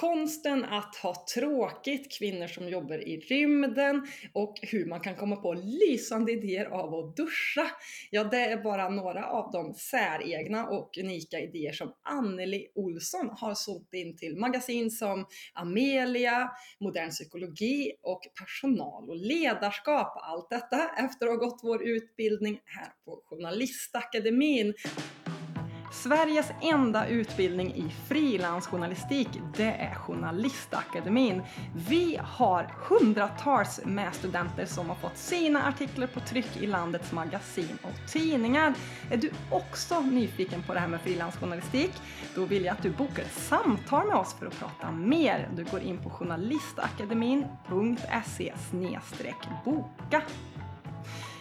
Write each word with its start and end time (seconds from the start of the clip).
Konsten 0.00 0.64
att 0.64 0.96
ha 0.96 1.26
tråkigt, 1.34 2.18
kvinnor 2.18 2.46
som 2.46 2.68
jobbar 2.68 3.08
i 3.08 3.20
rymden 3.20 4.06
och 4.32 4.54
hur 4.62 4.86
man 4.86 5.00
kan 5.00 5.16
komma 5.16 5.36
på 5.36 5.54
lysande 5.54 6.32
idéer 6.32 6.66
av 6.66 6.94
att 6.94 7.16
duscha. 7.16 7.70
Ja, 8.10 8.24
det 8.24 8.36
är 8.40 8.62
bara 8.62 8.88
några 8.88 9.26
av 9.26 9.52
de 9.52 9.74
säregna 9.74 10.66
och 10.66 10.98
unika 10.98 11.40
idéer 11.40 11.72
som 11.72 11.92
Anneli 12.02 12.66
Olsson 12.74 13.28
har 13.30 13.54
sålt 13.54 13.94
in 13.94 14.16
till 14.16 14.36
magasin 14.36 14.90
som 14.90 15.26
Amelia, 15.54 16.50
Modern 16.80 17.10
Psykologi 17.10 17.92
och 18.02 18.20
Personal 18.40 19.10
och 19.10 19.16
ledarskap. 19.16 20.16
Allt 20.22 20.50
detta 20.50 20.90
efter 20.98 21.26
att 21.26 21.32
ha 21.32 21.46
gått 21.46 21.60
vår 21.62 21.88
utbildning 21.88 22.60
här 22.64 22.92
på 23.04 23.22
Journalistakademin. 23.24 24.74
Sveriges 26.02 26.50
enda 26.60 27.06
utbildning 27.06 27.74
i 27.74 27.90
frilansjournalistik, 28.08 29.28
det 29.56 29.72
är 29.72 29.94
Journalistakademin. 29.94 31.42
Vi 31.88 32.18
har 32.22 32.74
hundratals 32.88 33.80
med 33.84 34.14
studenter 34.14 34.66
som 34.66 34.88
har 34.88 34.96
fått 34.96 35.16
sina 35.16 35.68
artiklar 35.68 36.06
på 36.06 36.20
tryck 36.20 36.56
i 36.56 36.66
landets 36.66 37.12
magasin 37.12 37.78
och 37.82 38.10
tidningar. 38.12 38.74
Är 39.10 39.16
du 39.16 39.30
också 39.50 40.00
nyfiken 40.00 40.62
på 40.62 40.74
det 40.74 40.80
här 40.80 40.88
med 40.88 41.00
frilansjournalistik? 41.00 41.92
Då 42.34 42.44
vill 42.44 42.64
jag 42.64 42.72
att 42.72 42.82
du 42.82 42.90
bokar 42.90 43.22
ett 43.22 43.38
samtal 43.38 44.06
med 44.06 44.16
oss 44.16 44.34
för 44.34 44.46
att 44.46 44.58
prata 44.58 44.90
mer. 44.90 45.48
Du 45.56 45.64
går 45.64 45.80
in 45.80 45.98
på 45.98 46.10
journalistakademin.se 46.10 48.52
boka. 49.64 50.22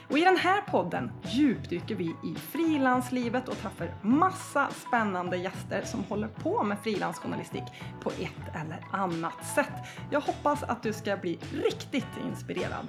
Och 0.09 0.17
i 0.17 0.21
den 0.21 0.37
här 0.37 0.61
podden 0.61 1.11
djupdyker 1.23 1.95
vi 1.95 2.05
i 2.05 2.35
frilanslivet 2.35 3.49
och 3.49 3.57
träffar 3.57 3.95
massa 4.03 4.69
spännande 4.69 5.37
gäster 5.37 5.81
som 5.81 6.03
håller 6.03 6.27
på 6.27 6.63
med 6.63 6.79
frilansjournalistik 6.79 7.63
på 8.01 8.09
ett 8.09 8.55
eller 8.55 8.85
annat 8.91 9.45
sätt. 9.55 9.73
Jag 10.11 10.21
hoppas 10.21 10.63
att 10.63 10.83
du 10.83 10.93
ska 10.93 11.17
bli 11.17 11.39
riktigt 11.53 12.17
inspirerad. 12.27 12.87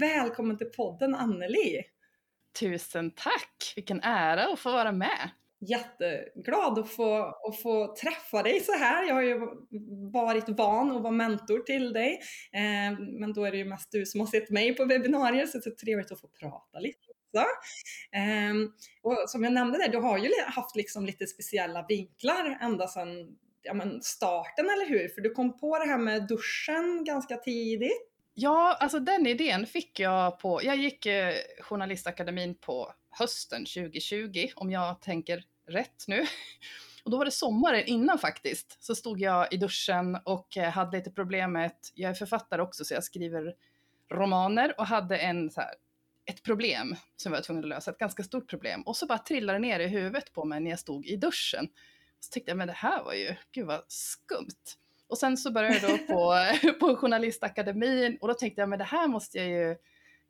Välkommen 0.00 0.58
till 0.58 0.70
podden 0.76 1.14
Anneli! 1.14 1.82
Tusen 2.60 3.10
tack! 3.10 3.72
Vilken 3.76 4.00
ära 4.02 4.52
att 4.52 4.58
få 4.58 4.72
vara 4.72 4.92
med! 4.92 5.30
Jätteglad 5.68 6.78
att 6.78 6.90
få, 6.90 7.16
att 7.48 7.62
få 7.62 7.96
träffa 7.96 8.42
dig 8.42 8.60
så 8.60 8.72
här. 8.72 9.08
Jag 9.08 9.14
har 9.14 9.22
ju 9.22 9.40
varit 10.12 10.48
van 10.48 10.96
att 10.96 11.02
vara 11.02 11.12
mentor 11.12 11.58
till 11.58 11.92
dig, 11.92 12.20
eh, 12.52 12.98
men 12.98 13.32
då 13.32 13.44
är 13.44 13.50
det 13.50 13.56
ju 13.56 13.64
mest 13.64 13.92
du 13.92 14.06
som 14.06 14.20
har 14.20 14.26
sett 14.26 14.50
mig 14.50 14.76
på 14.76 14.84
webbinarier, 14.84 15.46
så 15.46 15.58
det 15.58 15.66
är 15.66 15.74
trevligt 15.74 16.12
att 16.12 16.20
få 16.20 16.28
prata 16.28 16.78
lite 16.78 16.98
också. 17.08 17.46
Eh, 18.16 18.54
och 19.02 19.30
som 19.30 19.44
jag 19.44 19.52
nämnde 19.52 19.78
där, 19.78 19.88
du 19.88 19.98
har 19.98 20.18
ju 20.18 20.30
haft 20.46 20.76
liksom 20.76 21.06
lite 21.06 21.26
speciella 21.26 21.86
vinklar 21.88 22.58
ända 22.60 22.86
sedan 22.86 23.08
ja, 23.62 23.74
men 23.74 24.02
starten, 24.02 24.64
eller 24.64 24.88
hur? 24.88 25.08
För 25.08 25.20
du 25.20 25.30
kom 25.30 25.58
på 25.58 25.78
det 25.78 25.84
här 25.84 25.98
med 25.98 26.28
duschen 26.28 27.04
ganska 27.04 27.36
tidigt. 27.36 28.10
Ja, 28.34 28.76
alltså 28.80 29.00
den 29.00 29.26
idén 29.26 29.66
fick 29.66 30.00
jag 30.00 30.38
på, 30.38 30.60
jag 30.62 30.76
gick 30.76 31.06
eh, 31.06 31.34
Journalistakademin 31.60 32.54
på 32.54 32.92
hösten 33.10 33.64
2020, 33.64 34.48
om 34.54 34.70
jag 34.70 35.00
tänker 35.00 35.44
rätt 35.66 36.04
nu. 36.06 36.24
Och 37.04 37.10
då 37.10 37.18
var 37.18 37.24
det 37.24 37.30
sommaren 37.30 37.84
innan 37.86 38.18
faktiskt, 38.18 38.84
så 38.84 38.94
stod 38.94 39.20
jag 39.20 39.52
i 39.52 39.56
duschen 39.56 40.18
och 40.24 40.56
eh, 40.56 40.70
hade 40.70 40.96
lite 40.96 41.10
problem 41.10 41.52
med 41.52 41.66
att 41.66 41.92
jag 41.94 42.10
är 42.10 42.14
författare 42.14 42.62
också 42.62 42.84
så 42.84 42.94
jag 42.94 43.04
skriver 43.04 43.54
romaner 44.12 44.74
och 44.78 44.86
hade 44.86 45.16
en 45.16 45.50
så 45.50 45.60
här, 45.60 45.74
ett 46.26 46.42
problem 46.42 46.96
som 47.16 47.32
jag 47.32 47.38
var 47.38 47.44
tvungen 47.44 47.64
att 47.64 47.68
lösa, 47.68 47.90
ett 47.90 47.98
ganska 47.98 48.22
stort 48.22 48.50
problem. 48.50 48.82
Och 48.82 48.96
så 48.96 49.06
bara 49.06 49.18
trillade 49.18 49.58
det 49.58 49.62
ner 49.62 49.80
i 49.80 49.86
huvudet 49.86 50.32
på 50.32 50.44
mig 50.44 50.60
när 50.60 50.70
jag 50.70 50.80
stod 50.80 51.06
i 51.06 51.16
duschen. 51.16 51.68
Så 52.20 52.30
tyckte 52.30 52.50
jag, 52.50 52.58
men 52.58 52.66
det 52.66 52.74
här 52.74 53.04
var 53.04 53.12
ju, 53.12 53.34
gud 53.52 53.66
vad 53.66 53.84
skumt. 53.88 54.76
Och 55.06 55.18
sen 55.18 55.36
så 55.36 55.52
började 55.52 55.78
jag 55.78 55.90
då 55.90 56.14
på, 56.14 56.36
på 56.80 56.96
Journalistakademin 56.96 58.18
och 58.20 58.28
då 58.28 58.34
tänkte 58.34 58.60
jag, 58.60 58.68
men 58.68 58.78
det 58.78 58.84
här 58.84 59.08
måste 59.08 59.38
jag 59.38 59.48
ju 59.48 59.76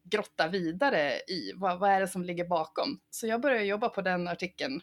grotta 0.04 0.48
vidare 0.48 1.12
i. 1.28 1.52
Vad, 1.54 1.78
vad 1.78 1.90
är 1.90 2.00
det 2.00 2.08
som 2.08 2.24
ligger 2.24 2.44
bakom? 2.44 3.00
Så 3.10 3.26
jag 3.26 3.40
började 3.40 3.64
jobba 3.64 3.88
på 3.88 4.00
den 4.00 4.28
artikeln 4.28 4.80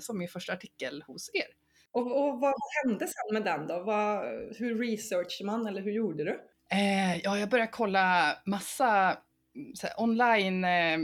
som 0.00 0.18
min 0.18 0.28
första 0.28 0.52
artikel 0.52 1.04
hos 1.06 1.30
er. 1.34 1.46
Och, 1.92 2.28
och 2.28 2.40
vad 2.40 2.54
hände 2.84 3.06
sen 3.06 3.32
med 3.32 3.44
den 3.44 3.66
då? 3.66 3.82
Vad, 3.82 4.24
hur 4.56 4.78
researchade 4.78 5.46
man 5.46 5.66
eller 5.66 5.82
hur 5.82 5.92
gjorde 5.92 6.24
du? 6.24 6.40
Eh, 6.72 7.16
ja, 7.16 7.38
jag 7.38 7.48
började 7.48 7.70
kolla 7.72 8.36
massa 8.46 9.16
mm, 9.54 9.72
här, 9.82 10.00
online, 10.00 10.64
eh, 10.64 10.98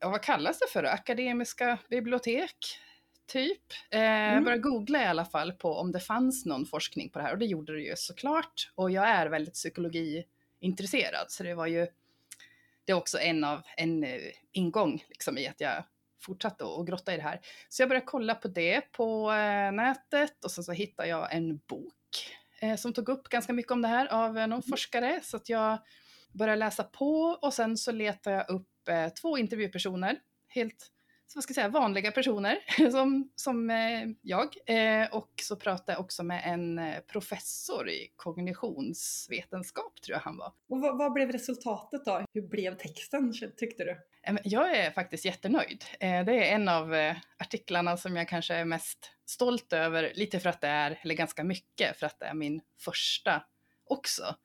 vad 0.00 0.22
kallas 0.22 0.58
det 0.58 0.66
för? 0.72 0.84
Akademiska 0.84 1.78
bibliotek, 1.90 2.56
typ. 3.26 3.62
Eh, 3.90 4.00
mm. 4.00 4.34
Jag 4.34 4.44
började 4.44 4.62
googla 4.62 5.02
i 5.02 5.06
alla 5.06 5.24
fall 5.24 5.52
på 5.52 5.74
om 5.74 5.92
det 5.92 6.00
fanns 6.00 6.46
någon 6.46 6.66
forskning 6.66 7.10
på 7.10 7.18
det 7.18 7.24
här 7.24 7.32
och 7.32 7.38
det 7.38 7.46
gjorde 7.46 7.72
det 7.72 7.82
ju 7.82 7.96
såklart. 7.96 8.72
Och 8.74 8.90
jag 8.90 9.08
är 9.08 9.26
väldigt 9.26 9.54
psykologiintresserad 9.54 11.26
så 11.28 11.42
det 11.42 11.54
var 11.54 11.66
ju 11.66 11.86
det 12.84 12.92
är 12.92 12.96
också 12.96 13.18
en 13.18 13.44
av 13.44 13.62
en 13.76 14.04
uh, 14.04 14.30
ingång 14.52 15.04
liksom, 15.08 15.38
i 15.38 15.48
att 15.48 15.60
jag 15.60 15.84
fortsatte 16.22 16.64
att 16.64 16.86
grotta 16.86 17.14
i 17.14 17.16
det 17.16 17.22
här. 17.22 17.40
Så 17.68 17.82
jag 17.82 17.88
började 17.88 18.06
kolla 18.06 18.34
på 18.34 18.48
det 18.48 18.92
på 18.92 19.30
uh, 19.30 19.72
nätet 19.72 20.44
och 20.44 20.50
sen 20.50 20.64
så 20.64 20.72
hittade 20.72 21.08
jag 21.08 21.34
en 21.34 21.56
bok 21.56 21.94
uh, 22.62 22.76
som 22.76 22.92
tog 22.92 23.08
upp 23.08 23.28
ganska 23.28 23.52
mycket 23.52 23.72
om 23.72 23.82
det 23.82 23.88
här 23.88 24.06
av 24.06 24.34
någon 24.34 24.52
mm. 24.52 24.62
forskare 24.62 25.20
så 25.22 25.36
att 25.36 25.48
jag 25.48 25.78
började 26.32 26.58
läsa 26.58 26.84
på 26.84 27.38
och 27.42 27.54
sen 27.54 27.76
så 27.76 27.92
letade 27.92 28.36
jag 28.36 28.50
upp 28.50 28.68
två 29.20 29.38
intervjupersoner, 29.38 30.18
helt 30.48 30.92
så 31.32 31.36
vad 31.36 31.44
ska 31.44 31.50
jag 31.50 31.54
säga, 31.54 31.68
vanliga 31.68 32.12
personer 32.12 32.58
som, 32.90 33.30
som 33.34 33.70
eh, 33.70 34.08
jag. 34.22 34.56
Eh, 34.66 35.14
och 35.14 35.30
så 35.42 35.56
pratade 35.56 35.92
jag 35.92 36.00
också 36.00 36.22
med 36.22 36.42
en 36.44 36.78
eh, 36.78 37.00
professor 37.00 37.88
i 37.88 38.12
kognitionsvetenskap, 38.16 40.02
tror 40.02 40.14
jag 40.14 40.20
han 40.20 40.36
var. 40.36 40.52
Och 40.68 40.80
vad, 40.80 40.98
vad 40.98 41.12
blev 41.12 41.32
resultatet 41.32 42.04
då? 42.04 42.24
Hur 42.32 42.48
blev 42.48 42.76
texten, 42.76 43.32
tyckte 43.56 43.84
du? 43.84 43.96
Jag 44.44 44.76
är 44.76 44.90
faktiskt 44.90 45.24
jättenöjd. 45.24 45.84
Det 45.98 46.06
är 46.48 46.54
en 46.54 46.68
av 46.68 47.14
artiklarna 47.38 47.96
som 47.96 48.16
jag 48.16 48.28
kanske 48.28 48.54
är 48.54 48.64
mest 48.64 49.10
stolt 49.26 49.72
över, 49.72 50.12
lite 50.14 50.40
för 50.40 50.48
att 50.48 50.60
det 50.60 50.68
är, 50.68 51.00
eller 51.02 51.14
ganska 51.14 51.44
mycket, 51.44 51.98
för 51.98 52.06
att 52.06 52.18
det 52.20 52.26
är 52.26 52.34
min 52.34 52.60
första 52.84 53.42
också. 53.84 54.36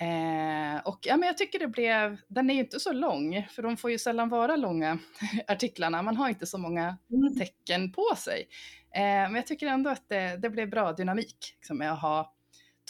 Eh, 0.00 0.80
och 0.84 0.98
ja, 1.02 1.16
men 1.16 1.26
jag 1.26 1.38
tycker 1.38 1.58
det 1.58 1.68
blev, 1.68 2.16
den 2.28 2.50
är 2.50 2.54
ju 2.54 2.60
inte 2.60 2.80
så 2.80 2.92
lång, 2.92 3.46
för 3.50 3.62
de 3.62 3.76
får 3.76 3.90
ju 3.90 3.98
sällan 3.98 4.28
vara 4.28 4.56
långa 4.56 4.98
artiklarna, 5.48 6.02
man 6.02 6.16
har 6.16 6.28
inte 6.28 6.46
så 6.46 6.58
många 6.58 6.96
mm. 7.10 7.38
tecken 7.38 7.92
på 7.92 8.14
sig. 8.16 8.48
Eh, 8.94 9.00
men 9.00 9.34
jag 9.34 9.46
tycker 9.46 9.66
ändå 9.66 9.90
att 9.90 10.08
det, 10.08 10.36
det 10.36 10.50
blev 10.50 10.70
bra 10.70 10.92
dynamik 10.92 11.54
liksom, 11.56 11.78
med 11.78 11.92
att 11.92 12.00
ha 12.00 12.34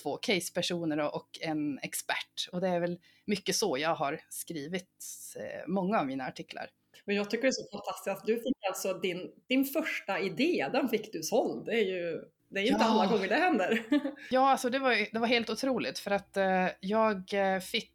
två 0.03 0.17
casepersoner 0.17 1.15
och, 1.15 1.39
en 1.41 1.79
expert. 1.79 2.49
Och 2.53 2.61
det 2.61 2.69
är 2.69 2.81
väl 2.81 2.99
mycket 3.25 3.57
så 3.57 3.79
jag 3.79 3.95
har 3.95 4.21
skrivit 4.29 4.89
eh, 5.37 5.67
många 5.67 6.01
av 6.01 6.07
mina 6.07 6.27
artiklar. 6.27 6.71
Men 7.05 7.17
jag 7.17 7.31
tycker 7.31 7.43
det 7.43 7.49
är 7.49 7.53
så 7.53 7.69
fantastiskt 7.73 8.17
att 8.17 8.27
du 8.27 8.37
fick 8.37 8.67
alltså 8.69 8.95
din, 8.95 9.31
din 9.49 9.65
första 9.65 10.21
idé, 10.21 10.69
den 10.73 10.89
fick 10.89 11.13
du 11.13 11.23
såld. 11.23 11.67
Det 11.67 11.73
är 11.73 11.85
ju 11.85 12.25
det 12.49 12.61
är 12.61 12.63
ju 12.63 12.69
ja. 12.69 12.75
inte 12.75 12.85
alla 12.85 13.07
gånger 13.07 13.29
det 13.29 13.35
händer. 13.35 13.85
ja, 14.31 14.51
alltså 14.51 14.71
det 14.71 14.79
var, 14.79 15.13
det 15.13 15.19
var 15.19 15.27
helt 15.27 15.51
otroligt 15.51 15.99
för 15.99 16.11
att 16.11 16.37
eh, 16.37 16.67
jag 16.81 17.35
eh, 17.35 17.61
fick 17.61 17.95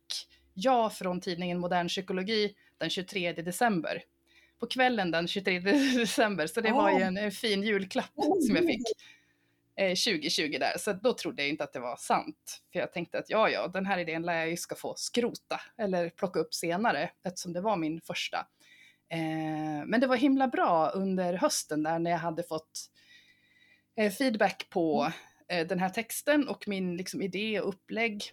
ja 0.54 0.90
från 0.90 1.22
tidningen 1.22 1.60
Modern 1.60 1.88
Psykologi 1.88 2.56
den 2.78 2.90
23 2.90 3.34
december. 3.34 4.04
På 4.60 4.68
kvällen 4.68 5.12
den 5.12 5.28
23 5.28 5.60
december, 6.00 6.48
så 6.48 6.62
det 6.62 6.72
oh. 6.72 6.76
var 6.76 6.92
ju 6.92 7.02
en, 7.02 7.18
en 7.18 7.32
fin 7.32 7.64
julklapp 7.64 8.12
oh. 8.16 8.40
som 8.48 8.56
jag 8.56 8.66
fick. 8.66 8.82
2020 9.80 10.54
eh, 10.54 10.60
där, 10.60 10.78
så 10.78 10.94
då 10.94 11.14
trodde 11.14 11.42
jag 11.42 11.50
inte 11.50 11.64
att 11.64 11.74
det 11.74 11.80
var 11.80 11.96
sant. 11.96 12.62
För 12.74 12.80
jag 12.80 12.94
tänkte 12.94 13.20
att 13.20 13.30
ja, 13.30 13.50
ja, 13.50 13.68
den 13.68 13.86
här 13.86 13.98
idén 13.98 14.22
lär 14.22 14.34
jag 14.34 14.50
ju 14.50 14.58
ska 14.58 14.76
få 14.76 14.94
skrota 14.98 15.62
eller 15.78 16.10
plocka 16.10 16.40
upp 16.40 16.54
senare 16.54 17.10
eftersom 17.24 17.54
det 17.54 17.62
var 17.62 17.78
min 17.78 18.02
första. 18.02 18.38
Eh, 19.12 19.86
men 19.86 20.00
det 20.02 20.08
var 20.08 20.16
himla 20.16 20.48
bra 20.48 20.90
under 20.90 21.34
hösten 21.34 21.84
där 21.84 22.00
när 22.00 22.12
jag 22.12 22.18
hade 22.18 22.44
fått 22.44 22.90
eh, 23.98 24.12
feedback 24.12 24.68
på 24.70 25.02
mm. 25.50 25.62
eh, 25.62 25.68
den 25.68 25.80
här 25.80 25.90
texten 25.90 26.48
och 26.48 26.68
min 26.68 26.98
liksom, 26.98 27.22
idé 27.22 27.62
och 27.62 27.70
upplägg 27.70 28.24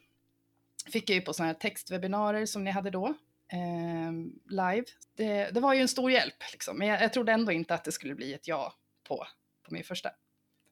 fick 0.92 1.10
jag 1.10 1.14
ju 1.14 1.20
på 1.20 1.32
sådana 1.32 1.52
här 1.52 1.58
textwebbinarier 1.58 2.46
som 2.46 2.64
ni 2.64 2.70
hade 2.70 2.90
då, 2.90 3.06
eh, 3.52 4.12
live. 4.50 4.84
Det, 5.16 5.50
det, 5.50 5.60
var 5.60 5.74
ju 5.74 5.80
en 5.80 5.88
stor 5.88 6.10
hjälp, 6.10 6.34
liksom. 6.52 6.78
men 6.78 6.88
jag, 6.88 7.02
jag 7.02 7.12
trodde 7.12 7.32
ändå 7.32 7.52
inte 7.52 7.74
att 7.74 7.84
det 7.84 7.92
skulle 7.92 8.14
bli 8.14 8.34
ett 8.34 8.48
ja 8.48 8.74
på, 9.08 9.26
på 9.62 9.74
min 9.74 9.84
första 9.84 10.10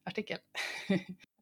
artikel. 0.05 0.37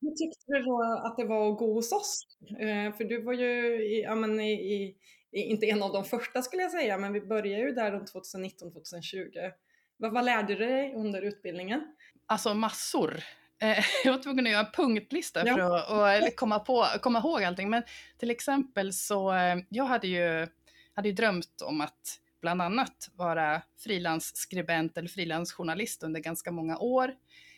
Hur 0.01 0.12
tyckte 0.12 0.44
du 0.48 0.62
då 0.62 1.01
att 1.06 1.18
det 1.18 1.25
var 1.25 1.51
att 1.51 1.57
gå 1.57 1.74
hos 1.74 1.92
oss? 1.92 2.27
Eh, 2.60 2.94
för 2.98 3.04
du 3.04 3.21
var 3.21 3.33
ju 3.33 3.83
i, 3.83 4.04
ja, 4.04 4.15
men 4.15 4.39
i, 4.39 4.54
i, 4.54 4.95
inte 5.31 5.65
en 5.65 5.83
av 5.83 5.94
de 5.94 6.04
första 6.04 6.42
skulle 6.42 6.62
jag 6.62 6.71
säga, 6.71 6.98
men 6.98 7.13
vi 7.13 7.21
började 7.21 7.63
ju 7.63 7.71
där 7.71 7.92
runt 7.92 8.13
2019-2020. 8.13 9.51
Vad, 9.98 10.13
vad 10.13 10.25
lärde 10.25 10.56
du 10.56 10.65
dig 10.65 10.94
under 10.95 11.21
utbildningen? 11.21 11.95
Alltså 12.25 12.54
massor. 12.54 13.24
Eh, 13.62 13.83
jag 14.04 14.12
var 14.12 14.19
tvungen 14.19 14.45
att 14.45 14.51
göra 14.51 14.66
en 14.66 14.71
punktlista 14.71 15.48
ja. 15.48 15.56
för 15.56 15.62
att 15.62 16.24
och 16.24 16.36
komma, 16.36 16.59
på, 16.59 16.86
komma 17.01 17.19
ihåg 17.19 17.44
allting. 17.44 17.69
Men 17.69 17.83
till 18.18 18.31
exempel 18.31 18.94
så, 18.94 19.33
eh, 19.33 19.57
jag 19.69 19.86
hade 19.86 20.07
ju, 20.07 20.48
hade 20.94 21.09
ju 21.09 21.16
drömt 21.16 21.62
om 21.66 21.81
att 21.81 22.19
bland 22.42 22.62
annat 22.62 23.09
vara 23.16 23.62
frilansskribent 23.80 24.98
eller 24.98 25.09
frilansjournalist 25.09 26.04
under 26.04 26.19
ganska 26.19 26.51
många 26.51 26.77
år. 26.77 27.13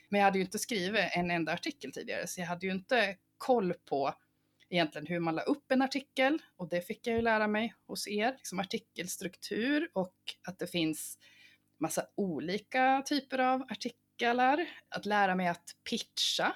Men 0.09 0.19
jag 0.19 0.25
hade 0.25 0.37
ju 0.37 0.43
inte 0.43 0.59
skrivit 0.59 1.11
en 1.15 1.31
enda 1.31 1.53
artikel 1.53 1.91
tidigare, 1.91 2.27
så 2.27 2.41
jag 2.41 2.47
hade 2.47 2.65
ju 2.65 2.71
inte 2.71 3.17
koll 3.37 3.73
på 3.89 4.13
egentligen 4.69 5.07
hur 5.07 5.19
man 5.19 5.35
la 5.35 5.41
upp 5.41 5.71
en 5.71 5.81
artikel 5.81 6.41
och 6.57 6.69
det 6.69 6.81
fick 6.81 7.07
jag 7.07 7.15
ju 7.15 7.21
lära 7.21 7.47
mig 7.47 7.73
hos 7.87 8.07
er, 8.07 8.31
liksom 8.31 8.59
artikelstruktur 8.59 9.89
och 9.93 10.15
att 10.47 10.59
det 10.59 10.67
finns 10.67 11.17
massa 11.79 12.05
olika 12.15 13.03
typer 13.05 13.39
av 13.39 13.61
artiklar, 13.61 14.65
att 14.89 15.05
lära 15.05 15.35
mig 15.35 15.47
att 15.47 15.75
pitcha. 15.89 16.55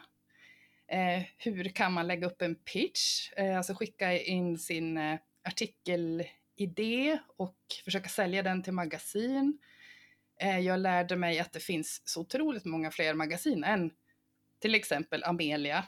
Eh, 0.92 1.24
hur 1.38 1.64
kan 1.64 1.94
man 1.94 2.08
lägga 2.08 2.28
upp 2.28 2.42
en 2.42 2.56
pitch? 2.56 3.32
Eh, 3.38 3.58
alltså 3.58 3.74
skicka 3.74 4.18
in 4.18 4.58
sin 4.58 4.98
eh, 4.98 5.20
artikelidé 5.44 7.20
och 7.38 7.58
försöka 7.86 8.10
sälja 8.10 8.44
den 8.44 8.64
till 8.64 8.74
magasin. 8.74 9.60
Eh, 10.42 10.60
jag 10.60 10.80
lärde 10.80 11.16
mig 11.16 11.40
att 11.40 11.52
det 11.52 11.60
finns 11.60 12.02
så 12.06 12.22
otroligt 12.22 12.66
många 12.66 12.92
fler 12.92 13.14
magasin 13.14 13.64
än 13.64 13.92
till 14.60 14.76
exempel 14.76 15.24
Amelia 15.24 15.86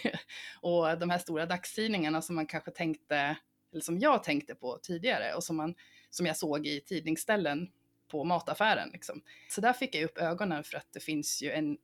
och 0.60 0.98
de 0.98 1.10
här 1.10 1.18
stora 1.18 1.46
dagstidningarna 1.46 2.22
som 2.22 2.34
man 2.34 2.46
kanske 2.46 2.70
tänkte, 2.70 3.36
eller 3.72 3.82
som 3.82 3.98
jag 3.98 4.22
tänkte 4.22 4.54
på 4.54 4.78
tidigare 4.82 5.34
och 5.34 5.44
som, 5.44 5.56
man, 5.56 5.74
som 6.10 6.26
jag 6.26 6.36
såg 6.36 6.66
i 6.66 6.80
tidningsställen 6.80 7.70
på 8.08 8.24
mataffären. 8.24 8.90
Liksom. 8.92 9.22
Så 9.48 9.60
där 9.60 9.72
fick 9.72 9.94
jag 9.94 10.04
upp 10.04 10.18
ögonen 10.18 10.64
för 10.64 10.76
att 10.76 10.92
det 10.92 11.00
finns 11.00 11.42
ju 11.42 11.50
en, 11.50 11.78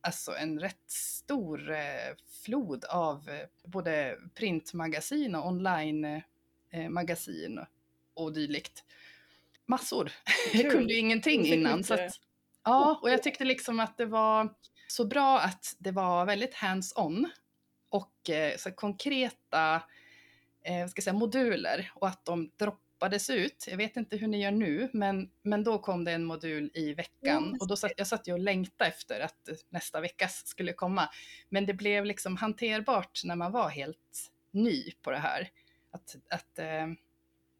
alltså 0.00 0.36
en 0.36 0.60
rätt 0.60 0.90
stor 0.90 1.70
eh, 1.70 2.14
flod 2.44 2.84
av 2.84 3.28
eh, 3.28 3.46
både 3.64 4.18
printmagasin 4.34 5.34
och 5.34 5.48
online-magasin 5.48 7.58
eh, 7.58 7.64
och 8.14 8.32
dylikt. 8.32 8.84
Massor. 9.66 10.12
jag 10.52 10.70
kunde 10.70 10.92
ju 10.92 10.98
ingenting 10.98 11.46
innan. 11.46 11.84
Så 11.84 11.94
att, 11.94 12.20
ja, 12.64 12.98
och 13.02 13.10
jag 13.10 13.22
tyckte 13.22 13.44
liksom 13.44 13.80
att 13.80 13.96
det 13.96 14.06
var 14.06 14.54
så 14.88 15.04
bra 15.04 15.40
att 15.40 15.76
det 15.78 15.90
var 15.90 16.26
väldigt 16.26 16.54
hands-on 16.54 17.30
och 17.88 18.30
eh, 18.30 18.56
så 18.56 18.70
konkreta 18.70 19.82
eh, 20.64 20.86
ska 20.88 21.02
säga, 21.02 21.14
moduler 21.14 21.90
och 21.94 22.08
att 22.08 22.24
de 22.24 22.50
droppades 22.58 23.30
ut. 23.30 23.64
Jag 23.70 23.76
vet 23.76 23.96
inte 23.96 24.16
hur 24.16 24.26
ni 24.26 24.42
gör 24.42 24.50
nu, 24.50 24.88
men, 24.92 25.30
men 25.42 25.64
då 25.64 25.78
kom 25.78 26.04
det 26.04 26.12
en 26.12 26.24
modul 26.24 26.70
i 26.74 26.94
veckan 26.94 27.44
mm. 27.44 27.56
och 27.60 27.68
då 27.68 27.76
satt, 27.76 27.92
jag 27.96 28.06
satt 28.06 28.28
ju 28.28 28.32
och 28.32 28.38
längtade 28.38 28.90
efter 28.90 29.20
att 29.20 29.48
nästa 29.68 30.00
veckas 30.00 30.46
skulle 30.46 30.72
komma. 30.72 31.08
Men 31.48 31.66
det 31.66 31.74
blev 31.74 32.04
liksom 32.04 32.36
hanterbart 32.36 33.20
när 33.24 33.36
man 33.36 33.52
var 33.52 33.68
helt 33.68 34.30
ny 34.50 34.92
på 35.02 35.10
det 35.10 35.18
här. 35.18 35.50
Att, 35.90 36.16
att 36.30 36.58
eh, 36.58 36.86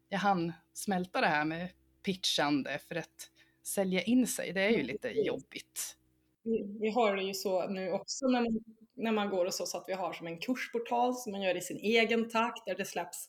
jag 0.09 0.19
hann 0.19 0.53
smälta 0.73 1.21
det 1.21 1.27
här 1.27 1.45
med 1.45 1.69
pitchande 2.05 2.79
för 2.87 2.95
att 2.95 3.29
sälja 3.63 4.01
in 4.01 4.27
sig, 4.27 4.53
det 4.53 4.61
är 4.61 4.69
ju 4.69 4.83
lite 4.83 5.09
jobbigt. 5.09 5.97
Vi, 6.43 6.77
vi 6.79 6.89
har 6.89 7.15
det 7.15 7.23
ju 7.23 7.33
så 7.33 7.67
nu 7.67 7.91
också 7.91 8.27
när 8.27 8.41
man, 8.41 8.59
när 8.95 9.11
man 9.11 9.29
går 9.29 9.45
och 9.45 9.53
så, 9.53 9.65
så 9.65 9.77
att 9.77 9.85
vi 9.87 9.93
har 9.93 10.13
som 10.13 10.27
en 10.27 10.39
kursportal 10.39 11.15
som 11.15 11.31
man 11.31 11.41
gör 11.41 11.57
i 11.57 11.61
sin 11.61 11.77
egen 11.77 12.29
takt 12.29 12.65
där 12.65 12.75
det 12.75 12.85
släpps 12.85 13.27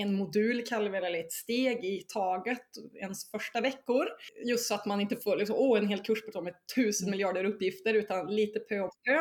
en 0.00 0.14
modul 0.14 0.62
kallar 0.66 0.90
vi 0.90 1.00
det, 1.00 1.06
eller 1.06 1.20
ett 1.20 1.32
steg 1.32 1.84
i 1.84 2.04
taget, 2.08 2.62
ens 3.00 3.30
första 3.30 3.60
veckor. 3.60 4.06
Just 4.46 4.68
så 4.68 4.74
att 4.74 4.86
man 4.86 5.00
inte 5.00 5.16
får 5.16 5.36
liksom, 5.36 5.56
åh, 5.58 5.78
en 5.78 5.88
hel 5.88 5.98
kursportal 5.98 6.44
med 6.44 6.54
tusen 6.74 7.04
mm. 7.04 7.10
miljarder 7.10 7.44
uppgifter, 7.44 7.94
utan 7.94 8.34
lite 8.34 8.58
pö 8.60 8.80
om 8.80 8.90
pö. 9.04 9.18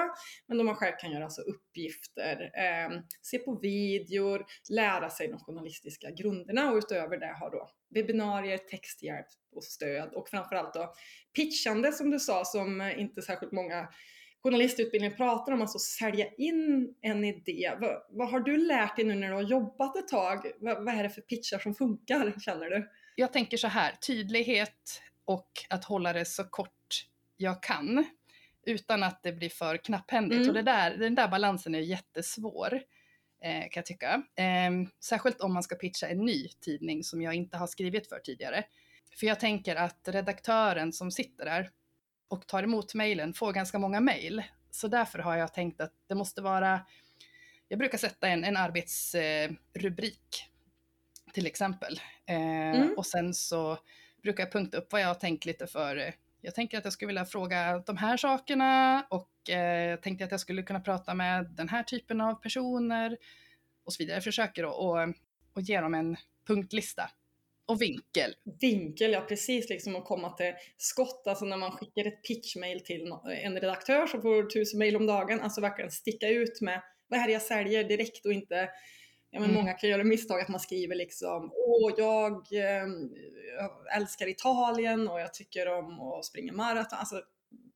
Men 0.47 0.57
då 0.57 0.63
man 0.63 0.75
själv 0.75 0.93
kan 1.01 1.11
göra 1.11 1.23
alltså 1.23 1.41
uppgifter, 1.41 2.41
eh, 2.41 3.01
se 3.21 3.39
på 3.39 3.59
videor, 3.61 4.45
lära 4.69 5.09
sig 5.09 5.27
de 5.27 5.39
journalistiska 5.39 6.11
grunderna 6.11 6.71
och 6.71 6.77
utöver 6.77 7.17
det 7.17 7.37
ha 7.39 7.49
då 7.49 7.69
webbinarier, 7.95 8.57
texthjälp 8.57 9.27
och 9.55 9.63
stöd 9.63 10.13
och 10.13 10.29
framförallt 10.29 10.73
då 10.73 10.93
pitchande 11.35 11.91
som 11.91 12.11
du 12.11 12.19
sa 12.19 12.45
som 12.45 12.81
inte 12.97 13.21
särskilt 13.21 13.51
många 13.51 13.87
journalistutbildningen 14.43 15.17
pratar 15.17 15.51
om, 15.51 15.61
alltså 15.61 15.79
sälja 15.79 16.25
in 16.37 16.93
en 17.01 17.23
idé. 17.23 17.71
Vad, 17.81 18.03
vad, 18.09 18.29
har 18.29 18.39
du 18.39 18.67
lärt 18.67 18.95
dig 18.95 19.05
nu 19.05 19.15
när 19.15 19.27
du 19.27 19.33
har 19.33 19.41
jobbat 19.41 19.95
ett 19.95 20.07
tag? 20.07 20.51
Vad, 20.59 20.85
vad 20.85 20.95
är 20.95 21.03
det 21.03 21.09
för 21.09 21.21
pitchar 21.21 21.59
som 21.59 21.75
funkar, 21.75 22.33
känner 22.39 22.69
du? 22.69 22.89
Jag 23.15 23.33
tänker 23.33 23.57
så 23.57 23.67
här, 23.67 23.91
tydlighet 23.91 25.01
och 25.25 25.51
att 25.69 25.85
hålla 25.85 26.13
det 26.13 26.25
så 26.25 26.43
kort 26.43 27.05
jag 27.37 27.63
kan 27.63 28.05
utan 28.65 29.03
att 29.03 29.23
det 29.23 29.31
blir 29.31 29.49
för 29.49 29.77
knapphändigt. 29.77 30.37
Mm. 30.37 30.49
Och 30.49 30.53
det 30.53 30.61
där, 30.61 30.97
den 30.97 31.15
där 31.15 31.27
balansen 31.27 31.75
är 31.75 31.79
jättesvår 31.79 32.73
eh, 33.43 33.61
kan 33.61 33.71
jag 33.73 33.85
tycka. 33.85 34.23
Eh, 34.35 34.71
särskilt 35.03 35.41
om 35.41 35.53
man 35.53 35.63
ska 35.63 35.75
pitcha 35.75 36.07
en 36.07 36.25
ny 36.25 36.47
tidning 36.47 37.03
som 37.03 37.21
jag 37.21 37.33
inte 37.33 37.57
har 37.57 37.67
skrivit 37.67 38.09
för 38.09 38.19
tidigare. 38.19 38.63
För 39.19 39.27
jag 39.27 39.39
tänker 39.39 39.75
att 39.75 40.07
redaktören 40.07 40.93
som 40.93 41.11
sitter 41.11 41.45
där 41.45 41.69
och 42.27 42.47
tar 42.47 42.63
emot 42.63 42.93
mejlen 42.93 43.33
får 43.33 43.53
ganska 43.53 43.79
många 43.79 43.99
mejl. 43.99 44.43
Så 44.71 44.87
därför 44.87 45.19
har 45.19 45.35
jag 45.35 45.53
tänkt 45.53 45.81
att 45.81 45.93
det 46.07 46.15
måste 46.15 46.41
vara, 46.41 46.81
jag 47.67 47.79
brukar 47.79 47.97
sätta 47.97 48.27
en, 48.27 48.43
en 48.43 48.57
arbetsrubrik 48.57 50.45
till 51.33 51.45
exempel. 51.45 51.99
Eh, 52.25 52.75
mm. 52.75 52.93
Och 52.97 53.05
sen 53.05 53.33
så 53.33 53.77
brukar 54.23 54.43
jag 54.43 54.51
punkta 54.51 54.77
upp 54.77 54.91
vad 54.91 55.01
jag 55.01 55.07
har 55.07 55.15
tänkt 55.15 55.45
lite 55.45 55.67
för 55.67 56.13
jag 56.41 56.55
tänker 56.55 56.77
att 56.77 56.83
jag 56.83 56.93
skulle 56.93 57.07
vilja 57.07 57.25
fråga 57.25 57.79
de 57.79 57.97
här 57.97 58.17
sakerna 58.17 59.03
och 59.09 59.49
eh, 59.49 59.99
tänkte 59.99 60.25
att 60.25 60.31
jag 60.31 60.39
skulle 60.39 60.63
kunna 60.63 60.79
prata 60.79 61.13
med 61.13 61.45
den 61.51 61.69
här 61.69 61.83
typen 61.83 62.21
av 62.21 62.33
personer 62.33 63.17
och 63.83 63.93
så 63.93 64.03
vidare. 64.03 64.15
Jag 64.15 64.23
försöker 64.23 64.63
att 64.63 64.73
och, 64.73 65.15
och 65.53 65.61
ge 65.61 65.81
dem 65.81 65.93
en 65.93 66.17
punktlista 66.47 67.09
och 67.67 67.81
vinkel. 67.81 68.35
Vinkel, 68.61 69.11
ja 69.11 69.21
precis, 69.21 69.69
liksom 69.69 69.95
att 69.95 70.05
komma 70.05 70.29
till 70.29 70.53
skott. 70.77 71.23
Alltså 71.27 71.45
när 71.45 71.57
man 71.57 71.71
skickar 71.71 72.05
ett 72.05 72.23
pitchmail 72.23 72.79
till 72.79 73.13
en 73.43 73.59
redaktör 73.59 74.07
som 74.07 74.21
får 74.21 74.49
tusen 74.49 74.79
mail 74.79 74.95
om 74.95 75.05
dagen, 75.05 75.41
alltså 75.41 75.61
verkligen 75.61 75.91
sticka 75.91 76.29
ut 76.29 76.61
med 76.61 76.81
vad 77.07 77.19
är 77.19 77.27
det 77.27 77.33
jag 77.33 77.41
säljer 77.41 77.83
direkt 77.83 78.25
och 78.25 78.33
inte 78.33 78.69
Ja, 79.31 79.39
men 79.39 79.49
mm. 79.49 79.61
Många 79.61 79.73
kan 79.73 79.89
göra 79.89 80.03
misstag 80.03 80.41
att 80.41 80.47
man 80.47 80.59
skriver 80.59 80.95
liksom 80.95 81.51
Åh, 81.53 81.91
jag, 81.97 82.33
eh, 82.53 82.87
jag 83.57 83.95
älskar 83.95 84.27
Italien 84.27 85.07
och 85.07 85.19
jag 85.19 85.33
tycker 85.33 85.67
om 85.67 86.01
att 86.01 86.25
springa 86.25 86.53
maraton. 86.53 86.99
Alltså, 86.99 87.21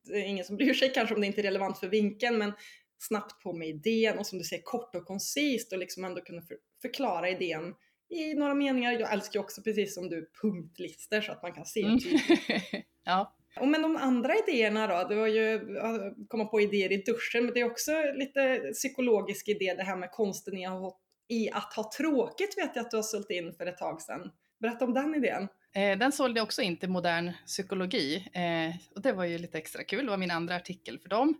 det 0.03 0.13
är 0.13 0.23
ingen 0.23 0.45
som 0.45 0.57
bryr 0.57 0.73
sig 0.73 0.93
kanske 0.93 1.15
om 1.15 1.21
det 1.21 1.27
inte 1.27 1.41
är 1.41 1.43
relevant 1.43 1.79
för 1.79 1.88
vinkeln, 1.88 2.38
men 2.38 2.53
snabbt 2.99 3.43
på 3.43 3.53
med 3.53 3.67
idén 3.67 4.17
och 4.17 4.27
som 4.27 4.38
du 4.38 4.43
säger 4.43 4.63
kort 4.63 4.95
och 4.95 5.05
koncist 5.05 5.73
och 5.73 5.79
liksom 5.79 6.03
ändå 6.03 6.21
kunna 6.21 6.41
för, 6.41 6.57
förklara 6.81 7.29
idén 7.29 7.75
i 8.11 8.33
några 8.33 8.53
meningar. 8.53 8.91
Jag 8.91 9.13
älskar 9.13 9.39
ju 9.39 9.43
också 9.43 9.61
precis 9.61 9.95
som 9.95 10.09
du 10.09 10.29
punktlister 10.41 11.21
så 11.21 11.31
att 11.31 11.43
man 11.43 11.53
kan 11.53 11.65
se 11.65 11.81
mm. 11.81 11.99
ja. 13.03 13.35
Och 13.59 13.67
men 13.67 13.81
de 13.81 13.97
andra 13.97 14.33
idéerna 14.47 14.87
då? 14.87 15.07
Det 15.09 15.15
var 15.15 15.27
ju 15.27 15.79
att 15.79 16.01
komma 16.27 16.45
på 16.45 16.61
idéer 16.61 16.91
i 16.91 16.97
duschen, 16.97 17.45
men 17.45 17.53
det 17.53 17.59
är 17.59 17.71
också 17.71 17.91
lite 18.15 18.71
psykologisk 18.73 19.47
idé 19.47 19.74
det 19.77 19.83
här 19.83 19.95
med 19.95 20.12
konsten 20.12 20.57
i 20.57 20.65
att, 20.65 20.97
i 21.27 21.50
att 21.51 21.74
ha 21.74 21.91
tråkigt 21.97 22.57
vet 22.57 22.75
jag 22.75 22.86
att 22.86 22.91
du 22.91 22.97
har 22.97 23.03
sålt 23.03 23.29
in 23.29 23.53
för 23.53 23.65
ett 23.65 23.77
tag 23.77 24.01
sedan. 24.01 24.31
Berätta 24.59 24.86
om 24.86 24.93
den 24.93 25.15
idén. 25.15 25.47
Eh, 25.75 25.97
den 25.97 26.12
sålde 26.12 26.39
jag 26.39 26.43
också 26.43 26.62
in 26.62 26.77
till 26.77 26.89
modern 26.89 27.31
psykologi 27.45 28.15
eh, 28.33 28.95
och 28.95 29.01
det 29.01 29.13
var 29.13 29.25
ju 29.25 29.38
lite 29.38 29.57
extra 29.57 29.83
kul. 29.83 30.05
Det 30.05 30.12
var 30.12 30.17
min 30.17 30.31
andra 30.31 30.55
artikel 30.55 31.00
för 31.00 31.09
dem. 31.09 31.36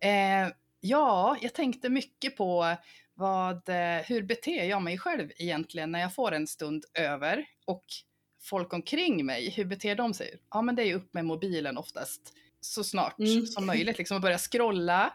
Eh, 0.00 0.52
ja, 0.80 1.36
jag 1.40 1.54
tänkte 1.54 1.88
mycket 1.88 2.36
på 2.36 2.76
vad, 3.16 3.68
eh, 3.68 4.04
hur 4.04 4.22
beter 4.22 4.64
jag 4.64 4.82
mig 4.82 4.98
själv 4.98 5.30
egentligen 5.36 5.92
när 5.92 6.00
jag 6.00 6.14
får 6.14 6.32
en 6.32 6.46
stund 6.46 6.84
över 6.94 7.46
och 7.64 7.84
folk 8.42 8.72
omkring 8.72 9.26
mig, 9.26 9.50
hur 9.50 9.64
beter 9.64 9.94
de 9.94 10.14
sig? 10.14 10.38
Ja, 10.50 10.62
men 10.62 10.74
det 10.74 10.82
är 10.82 10.86
ju 10.86 10.94
upp 10.94 11.14
med 11.14 11.24
mobilen 11.24 11.78
oftast 11.78 12.32
så 12.60 12.84
snart 12.84 13.18
mm. 13.18 13.46
som 13.46 13.66
möjligt, 13.66 13.98
liksom 13.98 14.16
att 14.16 14.22
börja 14.22 14.38
scrolla. 14.38 15.12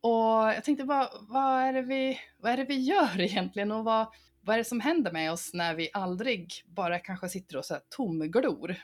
Och 0.00 0.54
jag 0.54 0.64
tänkte, 0.64 0.84
vad, 0.84 1.08
vad, 1.20 1.62
är 1.62 1.72
det 1.72 1.82
vi, 1.82 2.20
vad 2.38 2.52
är 2.52 2.56
det 2.56 2.64
vi 2.64 2.80
gör 2.80 3.20
egentligen 3.20 3.72
och 3.72 3.84
vad, 3.84 4.06
vad 4.40 4.54
är 4.54 4.58
det 4.58 4.64
som 4.64 4.80
händer 4.80 5.12
med 5.12 5.32
oss 5.32 5.54
när 5.54 5.74
vi 5.74 5.90
aldrig 5.92 6.52
bara 6.66 6.98
kanske 6.98 7.28
sitter 7.28 7.56
och 7.56 7.64
så 7.64 7.74
här 7.74 7.82
tomglor? 7.88 8.76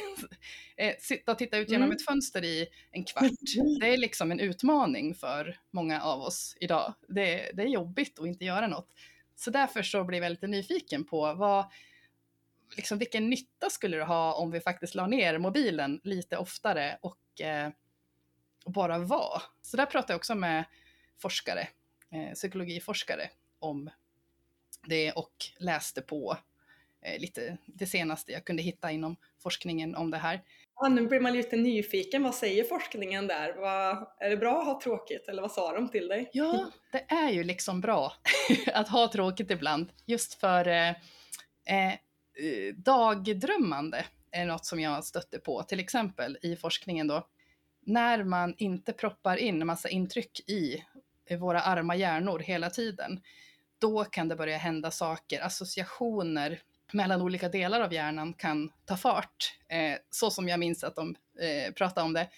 Eh, 0.76 0.94
sitta 0.98 1.32
och 1.32 1.38
titta 1.38 1.58
ut 1.58 1.70
genom 1.70 1.84
mm. 1.84 1.96
ett 1.96 2.04
fönster 2.04 2.44
i 2.44 2.68
en 2.90 3.04
kvart, 3.04 3.30
det 3.80 3.92
är 3.94 3.96
liksom 3.96 4.32
en 4.32 4.40
utmaning 4.40 5.14
för 5.14 5.58
många 5.70 6.02
av 6.02 6.20
oss 6.20 6.56
idag. 6.60 6.94
Det, 7.08 7.50
det 7.54 7.62
är 7.62 7.66
jobbigt 7.66 8.18
att 8.18 8.26
inte 8.26 8.44
göra 8.44 8.66
något. 8.66 8.88
Så 9.36 9.50
därför 9.50 9.82
så 9.82 10.04
blev 10.04 10.22
jag 10.22 10.30
lite 10.30 10.46
nyfiken 10.46 11.04
på 11.04 11.34
vad, 11.34 11.66
liksom, 12.76 12.98
vilken 12.98 13.30
nytta 13.30 13.70
skulle 13.70 13.96
det 13.96 14.04
ha 14.04 14.34
om 14.34 14.50
vi 14.50 14.60
faktiskt 14.60 14.94
la 14.94 15.06
ner 15.06 15.38
mobilen 15.38 16.00
lite 16.04 16.36
oftare 16.36 16.98
och, 17.02 17.40
eh, 17.40 17.70
och 18.64 18.72
bara 18.72 18.98
var. 18.98 19.42
Så 19.62 19.76
där 19.76 19.86
pratade 19.86 20.12
jag 20.12 20.18
också 20.18 20.34
med 20.34 20.64
forskare, 21.18 21.68
eh, 22.10 22.34
psykologiforskare 22.34 23.30
om 23.58 23.90
det 24.86 25.12
och 25.12 25.34
läste 25.58 26.02
på 26.02 26.38
lite 27.18 27.56
det 27.66 27.86
senaste 27.86 28.32
jag 28.32 28.44
kunde 28.44 28.62
hitta 28.62 28.90
inom 28.90 29.16
forskningen 29.42 29.94
om 29.94 30.10
det 30.10 30.18
här. 30.18 30.42
Ja, 30.74 30.88
nu 30.88 31.06
blir 31.06 31.20
man 31.20 31.32
lite 31.32 31.56
nyfiken. 31.56 32.22
Vad 32.22 32.34
säger 32.34 32.64
forskningen 32.64 33.26
där? 33.26 33.52
Vad, 33.52 34.06
är 34.18 34.30
det 34.30 34.36
bra 34.36 34.60
att 34.60 34.66
ha 34.66 34.80
tråkigt 34.80 35.28
eller 35.28 35.42
vad 35.42 35.52
sa 35.52 35.72
de 35.72 35.88
till 35.88 36.08
dig? 36.08 36.30
Ja, 36.32 36.70
det 36.92 37.04
är 37.08 37.30
ju 37.30 37.44
liksom 37.44 37.80
bra 37.80 38.12
att 38.74 38.88
ha 38.88 39.08
tråkigt 39.12 39.50
ibland. 39.50 39.92
Just 40.06 40.34
för 40.34 40.68
eh, 40.68 40.88
eh, 41.64 41.94
dagdrömmande 42.76 44.04
är 44.30 44.46
något 44.46 44.66
som 44.66 44.80
jag 44.80 45.04
stötte 45.04 45.38
på, 45.38 45.62
till 45.62 45.80
exempel 45.80 46.38
i 46.42 46.56
forskningen 46.56 47.06
då. 47.06 47.26
när 47.86 48.24
man 48.24 48.54
inte 48.58 48.92
proppar 48.92 49.36
in 49.36 49.66
massa 49.66 49.88
intryck 49.88 50.50
i 50.50 50.84
våra 51.38 51.60
arma 51.60 51.96
hjärnor 51.96 52.38
hela 52.38 52.70
tiden, 52.70 53.20
då 53.78 54.04
kan 54.04 54.28
det 54.28 54.36
börja 54.36 54.56
hända 54.56 54.90
saker, 54.90 55.40
associationer 55.40 56.60
mellan 56.92 57.22
olika 57.22 57.48
delar 57.48 57.80
av 57.80 57.92
hjärnan 57.92 58.34
kan 58.34 58.72
ta 58.84 58.96
fart, 58.96 59.58
eh, 59.68 59.98
så 60.10 60.30
som 60.30 60.48
jag 60.48 60.60
minns 60.60 60.84
att 60.84 60.96
de 60.96 61.16
eh, 61.40 61.72
pratade 61.72 62.06
om 62.06 62.12
det. 62.12 62.28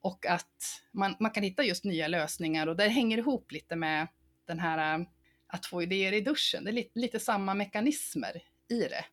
Och 0.00 0.26
att 0.26 0.82
man, 0.92 1.16
man 1.20 1.30
kan 1.30 1.42
hitta 1.42 1.64
just 1.64 1.84
nya 1.84 2.08
lösningar 2.08 2.66
och 2.66 2.76
det 2.76 2.88
hänger 2.88 3.18
ihop 3.18 3.52
lite 3.52 3.76
med 3.76 4.08
den 4.46 4.58
här 4.58 5.06
att 5.46 5.66
få 5.66 5.82
idéer 5.82 6.12
i 6.12 6.20
duschen. 6.20 6.64
Det 6.64 6.70
är 6.70 6.72
lite, 6.72 6.98
lite 6.98 7.20
samma 7.20 7.54
mekanismer 7.54 8.42
i 8.68 8.80
det. 8.80 9.04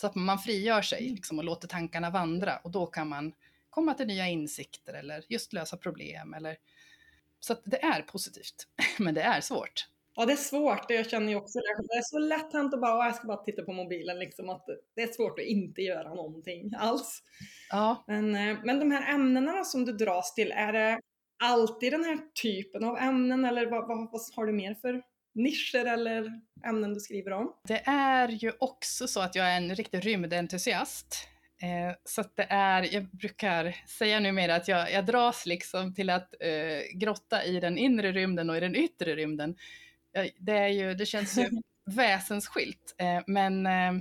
Så 0.00 0.06
att 0.06 0.14
man 0.14 0.38
frigör 0.38 0.82
sig 0.82 1.02
mm. 1.02 1.14
liksom, 1.14 1.38
och 1.38 1.44
låter 1.44 1.68
tankarna 1.68 2.10
vandra 2.10 2.56
och 2.56 2.70
då 2.70 2.86
kan 2.86 3.08
man 3.08 3.32
komma 3.70 3.94
till 3.94 4.06
nya 4.06 4.26
insikter 4.26 4.94
eller 4.94 5.24
just 5.28 5.52
lösa 5.52 5.76
problem. 5.76 6.34
Eller... 6.34 6.56
Så 7.40 7.52
att 7.52 7.62
det 7.64 7.84
är 7.84 8.02
positivt, 8.02 8.66
men 8.98 9.14
det 9.14 9.22
är 9.22 9.40
svårt. 9.40 9.88
Ja, 10.18 10.26
det 10.26 10.32
är 10.32 10.36
svårt. 10.36 10.90
Jag 10.90 11.10
känner 11.10 11.28
ju 11.28 11.36
också 11.36 11.58
det. 11.58 11.82
Det 11.88 11.98
är 11.98 12.02
så 12.02 12.18
lätt 12.18 12.52
hänt 12.52 12.74
att 12.74 12.80
bara, 12.80 13.06
jag 13.06 13.14
ska 13.14 13.26
bara 13.26 13.44
titta 13.44 13.62
på 13.62 13.72
mobilen 13.72 14.18
liksom. 14.18 14.48
Att 14.48 14.66
det 14.96 15.02
är 15.02 15.12
svårt 15.12 15.38
att 15.38 15.44
inte 15.44 15.82
göra 15.82 16.14
någonting 16.14 16.72
alls. 16.78 17.22
Ja. 17.70 18.04
Men, 18.06 18.34
eh, 18.34 18.58
men 18.64 18.78
de 18.78 18.90
här 18.90 19.14
ämnena 19.14 19.64
som 19.64 19.84
du 19.84 19.92
dras 19.92 20.34
till, 20.34 20.52
är 20.52 20.72
det 20.72 21.00
alltid 21.42 21.92
den 21.92 22.04
här 22.04 22.18
typen 22.42 22.84
av 22.84 22.98
ämnen 22.98 23.44
eller 23.44 23.66
vad, 23.66 23.88
vad, 23.88 23.98
vad 24.12 24.20
har 24.36 24.46
du 24.46 24.52
mer 24.52 24.74
för 24.74 25.02
nischer 25.34 25.86
eller 25.86 26.40
ämnen 26.66 26.94
du 26.94 27.00
skriver 27.00 27.32
om? 27.32 27.52
Det 27.68 27.82
är 27.86 28.28
ju 28.28 28.52
också 28.58 29.08
så 29.08 29.20
att 29.20 29.34
jag 29.34 29.46
är 29.46 29.56
en 29.56 29.74
riktig 29.74 30.06
rymdentusiast. 30.06 31.28
Eh, 31.62 31.96
så 32.04 32.24
det 32.34 32.46
är, 32.50 32.94
jag 32.94 33.06
brukar 33.10 33.76
säga 33.98 34.20
numera 34.20 34.54
att 34.54 34.68
jag, 34.68 34.92
jag 34.92 35.06
dras 35.06 35.46
liksom 35.46 35.94
till 35.94 36.10
att 36.10 36.34
eh, 36.40 36.98
grotta 36.98 37.44
i 37.44 37.60
den 37.60 37.78
inre 37.78 38.12
rymden 38.12 38.50
och 38.50 38.56
i 38.56 38.60
den 38.60 38.76
yttre 38.76 39.16
rymden. 39.16 39.56
Det, 40.38 40.52
är 40.52 40.68
ju, 40.68 40.94
det 40.94 41.06
känns 41.06 41.38
ju 41.38 41.50
väsensskilt, 41.84 42.94
eh, 42.98 43.20
men 43.26 43.66
eh, 43.66 43.92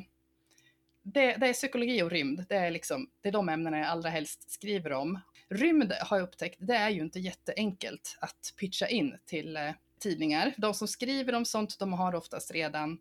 det, 1.03 1.35
det, 1.35 1.47
är 1.47 1.53
psykologi 1.53 2.01
och 2.01 2.11
rymd. 2.11 2.45
Det 2.49 2.55
är, 2.55 2.71
liksom, 2.71 3.09
det 3.21 3.29
är 3.29 3.33
de 3.33 3.49
ämnena 3.49 3.77
jag 3.77 3.87
allra 3.87 4.09
helst 4.09 4.51
skriver 4.51 4.93
om. 4.93 5.19
Rymd 5.49 5.93
har 6.01 6.17
jag 6.17 6.23
upptäckt, 6.23 6.57
det 6.59 6.75
är 6.75 6.89
ju 6.89 7.01
inte 7.01 7.19
jätteenkelt 7.19 8.17
att 8.21 8.53
pitcha 8.57 8.87
in 8.87 9.17
till 9.25 9.57
eh, 9.57 9.71
tidningar. 9.99 10.53
De 10.57 10.73
som 10.73 10.87
skriver 10.87 11.35
om 11.35 11.45
sånt, 11.45 11.79
de 11.79 11.93
har 11.93 12.15
oftast 12.15 12.51
redan 12.51 12.97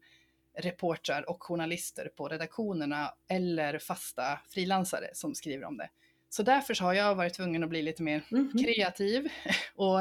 reportrar 0.59 1.31
och 1.31 1.43
journalister 1.43 2.11
på 2.17 2.29
redaktionerna 2.29 3.15
eller 3.29 3.79
fasta 3.79 4.41
frilansare 4.49 5.11
som 5.13 5.35
skriver 5.35 5.65
om 5.65 5.77
det. 5.77 5.89
Så 6.29 6.43
därför 6.43 6.75
så 6.75 6.85
har 6.85 6.95
jag 6.95 7.15
varit 7.15 7.35
tvungen 7.35 7.65
att 7.65 7.71
bli 7.71 7.83
lite 7.83 8.03
mer 8.03 8.23
mm 8.31 8.51
-hmm. 8.51 8.65
kreativ 8.65 9.29
och 9.75 9.99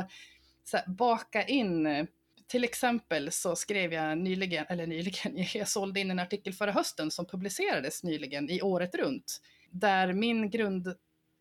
här, 0.74 0.88
baka 0.88 1.44
in 1.44 2.08
till 2.48 2.64
exempel 2.64 3.32
så 3.32 3.56
skrev 3.56 3.94
jag 3.94 4.18
nyligen, 4.18 4.66
eller 4.70 4.88
nyligen, 4.88 5.34
jag 5.54 5.68
sålde 5.68 6.00
in 6.00 6.12
en 6.12 6.20
artikel 6.20 6.54
förra 6.54 6.72
hösten 6.72 7.12
som 7.12 7.26
publicerades 7.26 8.04
nyligen 8.04 8.50
i 8.50 8.62
Året 8.62 8.96
runt, 8.96 9.42
där 9.70 10.14
min 10.14 10.50
grundidé 10.50 10.96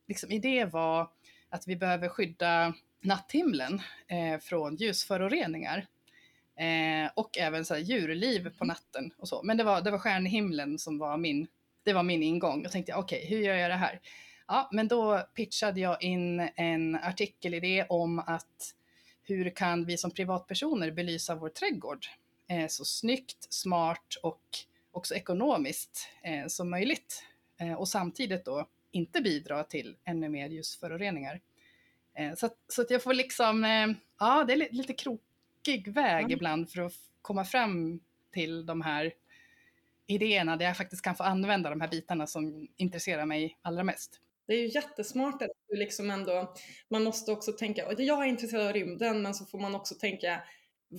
liksom, 0.08 0.70
var 0.72 1.10
att 1.48 1.68
vi 1.68 1.76
behöver 1.76 2.08
skydda 2.08 2.74
natthimlen 3.00 3.82
eh, 4.08 4.40
från 4.40 4.76
ljusföroreningar. 4.76 5.86
Eh, 6.56 7.10
och 7.14 7.38
även 7.38 7.64
så 7.64 7.74
här, 7.74 7.80
djurliv 7.80 8.50
på 8.58 8.64
natten 8.64 9.10
och 9.18 9.28
så. 9.28 9.42
Men 9.42 9.56
det 9.56 9.64
var, 9.64 9.82
det 9.82 9.90
var 9.90 9.98
stjärnhimlen 9.98 10.78
som 10.78 10.98
var 10.98 11.16
min, 11.16 11.46
det 11.84 11.92
var 11.92 12.02
min 12.02 12.22
ingång. 12.22 12.62
Jag 12.62 12.72
tänkte, 12.72 12.94
okej, 12.94 13.18
okay, 13.18 13.36
hur 13.36 13.44
gör 13.44 13.54
jag 13.54 13.70
det 13.70 13.76
här? 13.76 14.00
Ja, 14.46 14.68
men 14.72 14.88
då 14.88 15.18
pitchade 15.34 15.80
jag 15.80 16.02
in 16.02 16.48
en 16.56 16.94
artikelidé 16.94 17.86
om 17.88 18.18
att 18.18 18.74
hur 19.24 19.50
kan 19.50 19.84
vi 19.84 19.98
som 19.98 20.10
privatpersoner 20.10 20.90
belysa 20.90 21.34
vår 21.34 21.48
trädgård 21.48 22.06
eh, 22.48 22.66
så 22.68 22.84
snyggt, 22.84 23.46
smart 23.52 24.14
och 24.22 24.42
också 24.92 25.14
ekonomiskt 25.14 26.08
eh, 26.22 26.46
som 26.46 26.70
möjligt. 26.70 27.24
Eh, 27.60 27.72
och 27.72 27.88
samtidigt 27.88 28.44
då 28.44 28.68
inte 28.90 29.20
bidra 29.20 29.64
till 29.64 29.96
ännu 30.04 30.28
mer 30.28 30.48
ljusföroreningar. 30.48 31.40
Eh, 32.14 32.34
så, 32.34 32.46
att, 32.46 32.56
så 32.68 32.82
att 32.82 32.90
jag 32.90 33.02
får 33.02 33.14
liksom, 33.14 33.64
eh, 33.64 33.88
ja 34.18 34.44
det 34.44 34.52
är 34.52 34.72
lite 34.72 34.92
krokig 34.92 35.88
väg 35.94 36.24
mm. 36.24 36.30
ibland 36.30 36.70
för 36.70 36.82
att 36.82 36.92
komma 37.22 37.44
fram 37.44 38.00
till 38.32 38.66
de 38.66 38.80
här 38.80 39.12
idéerna 40.06 40.56
där 40.56 40.66
jag 40.66 40.76
faktiskt 40.76 41.02
kan 41.02 41.14
få 41.14 41.22
använda 41.22 41.70
de 41.70 41.80
här 41.80 41.88
bitarna 41.88 42.26
som 42.26 42.68
intresserar 42.76 43.26
mig 43.26 43.58
allra 43.62 43.84
mest. 43.84 44.20
Det 44.46 44.54
är 44.54 44.58
ju 44.58 44.68
jättesmart 44.74 45.42
att 45.42 45.50
du 45.68 45.76
liksom 45.76 46.10
ändå, 46.10 46.54
man 46.90 47.04
måste 47.04 47.32
också 47.32 47.52
tänka, 47.52 47.92
jag 47.98 48.24
är 48.24 48.28
intresserad 48.28 48.66
av 48.66 48.72
rymden, 48.72 49.22
men 49.22 49.34
så 49.34 49.44
får 49.44 49.58
man 49.58 49.74
också 49.74 49.94
tänka, 49.94 50.42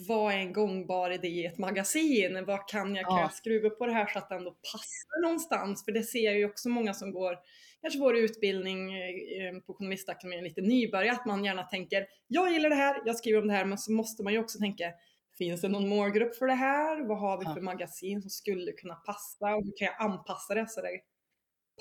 vad 0.07 0.33
är 0.33 0.37
en 0.37 0.53
gångbar 0.53 1.11
idé 1.11 1.27
i 1.27 1.45
ett 1.45 1.57
magasin? 1.57 2.45
Vad 2.47 2.69
kan 2.69 2.95
jag, 2.95 3.05
kan 3.05 3.19
jag 3.19 3.33
skruva 3.33 3.69
på 3.69 3.85
det 3.85 3.91
här 3.91 4.07
så 4.07 4.19
att 4.19 4.29
det 4.29 4.35
ändå 4.35 4.51
passar 4.51 5.21
någonstans? 5.21 5.85
För 5.85 5.91
det 5.91 6.03
ser 6.03 6.25
jag 6.25 6.37
ju 6.37 6.45
också 6.45 6.69
många 6.69 6.93
som 6.93 7.11
går, 7.11 7.37
kanske 7.81 7.99
vår 7.99 8.15
utbildning 8.15 8.93
eh, 8.93 9.59
på 9.65 9.73
Journalistakademin 9.73 10.43
lite 10.43 10.61
nybörjare, 10.61 11.15
att 11.15 11.25
man 11.25 11.45
gärna 11.45 11.63
tänker, 11.63 12.05
jag 12.27 12.51
gillar 12.51 12.69
det 12.69 12.75
här, 12.75 13.01
jag 13.05 13.15
skriver 13.15 13.41
om 13.41 13.47
det 13.47 13.53
här, 13.53 13.65
men 13.65 13.77
så 13.77 13.91
måste 13.91 14.23
man 14.23 14.33
ju 14.33 14.39
också 14.39 14.59
tänka, 14.59 14.93
finns 15.37 15.61
det 15.61 15.67
någon 15.67 15.89
målgrupp 15.89 16.35
för 16.35 16.47
det 16.47 16.53
här? 16.53 17.07
Vad 17.07 17.19
har 17.19 17.39
vi 17.39 17.45
för 17.45 17.61
magasin 17.61 18.21
som 18.21 18.29
skulle 18.29 18.71
kunna 18.71 18.95
passa? 18.95 19.55
Och 19.55 19.63
hur 19.63 19.73
kan 19.77 19.85
jag 19.85 20.01
anpassa 20.01 20.53
det 20.53 20.69
så 20.69 20.81
det 20.81 20.99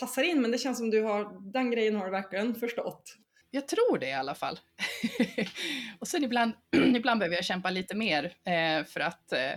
passar 0.01 0.23
in? 0.23 0.43
Men 0.43 0.51
det 0.51 0.59
känns 0.59 0.79
som 0.79 0.91
du 0.91 1.03
har, 1.03 1.53
den 1.53 1.71
grejen 1.71 1.97
har 1.97 2.05
du 2.05 2.11
verkligen 2.11 2.55
förstått. 2.55 3.17
Jag 3.51 3.69
tror 3.69 3.99
det 3.99 4.09
i 4.09 4.13
alla 4.13 4.35
fall. 4.35 4.61
och 5.99 6.09
sen 6.09 6.25
ibland, 6.25 6.53
ibland 6.97 7.21
behöver 7.21 7.37
jag 7.37 7.45
kämpa 7.45 7.71
lite 7.71 7.97
mer 7.97 8.25
eh, 8.25 8.85
för 8.85 9.01
att 9.01 9.33
eh, 9.33 9.53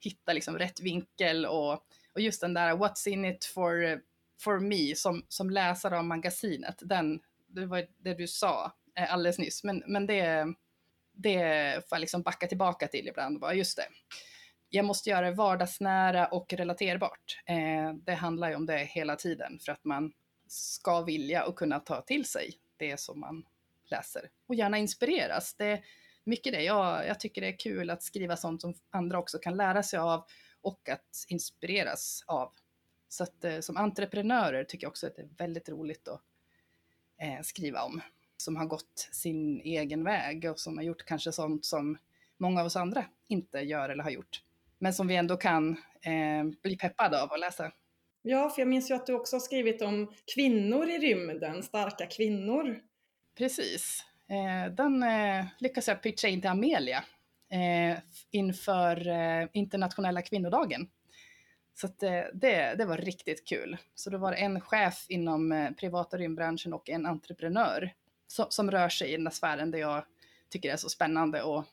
hitta 0.00 0.32
liksom 0.32 0.58
rätt 0.58 0.80
vinkel 0.80 1.46
och, 1.46 1.72
och 2.14 2.20
just 2.20 2.40
den 2.40 2.54
där 2.54 2.72
what's 2.72 3.08
in 3.08 3.24
it 3.24 3.44
for, 3.44 4.00
for 4.40 4.60
me 4.60 4.94
som, 4.94 5.24
som 5.28 5.50
läsare 5.50 5.98
av 5.98 6.04
magasinet. 6.04 6.78
Den, 6.80 7.20
det 7.48 7.66
var 7.66 7.86
det 7.98 8.14
du 8.14 8.26
sa 8.26 8.72
eh, 8.98 9.12
alldeles 9.12 9.38
nyss, 9.38 9.64
men, 9.64 9.82
men 9.86 10.06
det, 10.06 10.46
det 11.12 11.72
får 11.88 11.96
jag 11.96 12.00
liksom 12.00 12.22
backa 12.22 12.46
tillbaka 12.46 12.88
till 12.88 13.08
ibland. 13.08 13.40
Bara, 13.40 13.54
just 13.54 13.76
det. 13.76 13.86
Jag 14.72 14.84
måste 14.84 15.10
göra 15.10 15.26
det 15.26 15.36
vardagsnära 15.36 16.26
och 16.26 16.52
relaterbart. 16.52 17.42
Eh, 17.46 17.94
det 17.94 18.14
handlar 18.14 18.48
ju 18.48 18.54
om 18.54 18.66
det 18.66 18.78
hela 18.78 19.16
tiden 19.16 19.58
för 19.58 19.72
att 19.72 19.84
man 19.84 20.12
ska 20.46 21.02
vilja 21.02 21.46
och 21.46 21.58
kunna 21.58 21.80
ta 21.80 22.02
till 22.02 22.24
sig 22.24 22.54
det 22.76 23.00
som 23.00 23.20
man 23.20 23.44
läser. 23.84 24.30
Och 24.46 24.54
gärna 24.54 24.78
inspireras. 24.78 25.54
Det 25.54 25.66
är 25.66 25.84
mycket 26.24 26.52
det. 26.52 26.62
Jag, 26.62 27.06
jag 27.06 27.20
tycker 27.20 27.40
det 27.40 27.48
är 27.48 27.58
kul 27.58 27.90
att 27.90 28.02
skriva 28.02 28.36
sånt 28.36 28.60
som 28.60 28.74
andra 28.90 29.18
också 29.18 29.38
kan 29.38 29.56
lära 29.56 29.82
sig 29.82 29.98
av 29.98 30.24
och 30.60 30.88
att 30.88 31.24
inspireras 31.28 32.24
av. 32.26 32.52
Så 33.08 33.22
att 33.22 33.44
eh, 33.44 33.60
som 33.60 33.76
entreprenörer 33.76 34.64
tycker 34.64 34.84
jag 34.84 34.90
också 34.90 35.06
att 35.06 35.16
det 35.16 35.22
är 35.22 35.30
väldigt 35.38 35.68
roligt 35.68 36.08
att 36.08 36.20
eh, 37.22 37.42
skriva 37.42 37.82
om. 37.82 38.00
Som 38.36 38.56
har 38.56 38.66
gått 38.66 39.08
sin 39.12 39.60
egen 39.60 40.04
väg 40.04 40.50
och 40.50 40.60
som 40.60 40.76
har 40.76 40.84
gjort 40.84 41.04
kanske 41.04 41.32
sånt 41.32 41.64
som 41.64 41.98
många 42.36 42.60
av 42.60 42.66
oss 42.66 42.76
andra 42.76 43.04
inte 43.28 43.58
gör 43.58 43.88
eller 43.88 44.02
har 44.02 44.10
gjort. 44.10 44.42
Men 44.80 44.94
som 44.94 45.06
vi 45.06 45.16
ändå 45.16 45.36
kan 45.36 45.70
eh, 46.02 46.44
bli 46.62 46.76
peppade 46.76 47.22
av 47.22 47.32
att 47.32 47.40
läsa. 47.40 47.72
Ja, 48.22 48.50
för 48.50 48.62
jag 48.62 48.68
minns 48.68 48.90
ju 48.90 48.94
att 48.94 49.06
du 49.06 49.14
också 49.14 49.36
har 49.36 49.40
skrivit 49.40 49.82
om 49.82 50.12
kvinnor 50.34 50.90
i 50.90 50.98
rymden, 50.98 51.62
starka 51.62 52.06
kvinnor. 52.06 52.80
Precis. 53.38 54.04
Eh, 54.28 54.72
den 54.74 55.02
eh, 55.02 55.44
lyckades 55.58 55.88
jag 55.88 56.02
pitcha 56.02 56.28
in 56.28 56.40
till 56.40 56.50
Amelia 56.50 57.04
eh, 57.50 57.98
inför 58.30 59.08
eh, 59.08 59.48
internationella 59.52 60.22
kvinnodagen. 60.22 60.88
Så 61.74 61.86
att, 61.86 62.02
eh, 62.02 62.22
det, 62.34 62.74
det 62.78 62.84
var 62.84 62.96
riktigt 62.96 63.48
kul. 63.48 63.76
Så 63.94 64.10
det 64.10 64.18
var 64.18 64.32
en 64.32 64.60
chef 64.60 65.06
inom 65.08 65.52
eh, 65.52 65.70
privata 65.70 66.18
rymdbranschen 66.18 66.72
och 66.72 66.90
en 66.90 67.06
entreprenör 67.06 67.94
som, 68.26 68.46
som 68.48 68.70
rör 68.70 68.88
sig 68.88 69.08
i 69.08 69.12
den 69.12 69.24
där 69.24 69.30
sfären 69.30 69.70
där 69.70 69.78
jag 69.78 70.04
tycker 70.48 70.68
det 70.68 70.72
är 70.72 70.76
så 70.76 70.88
spännande 70.88 71.42
att, 71.42 71.66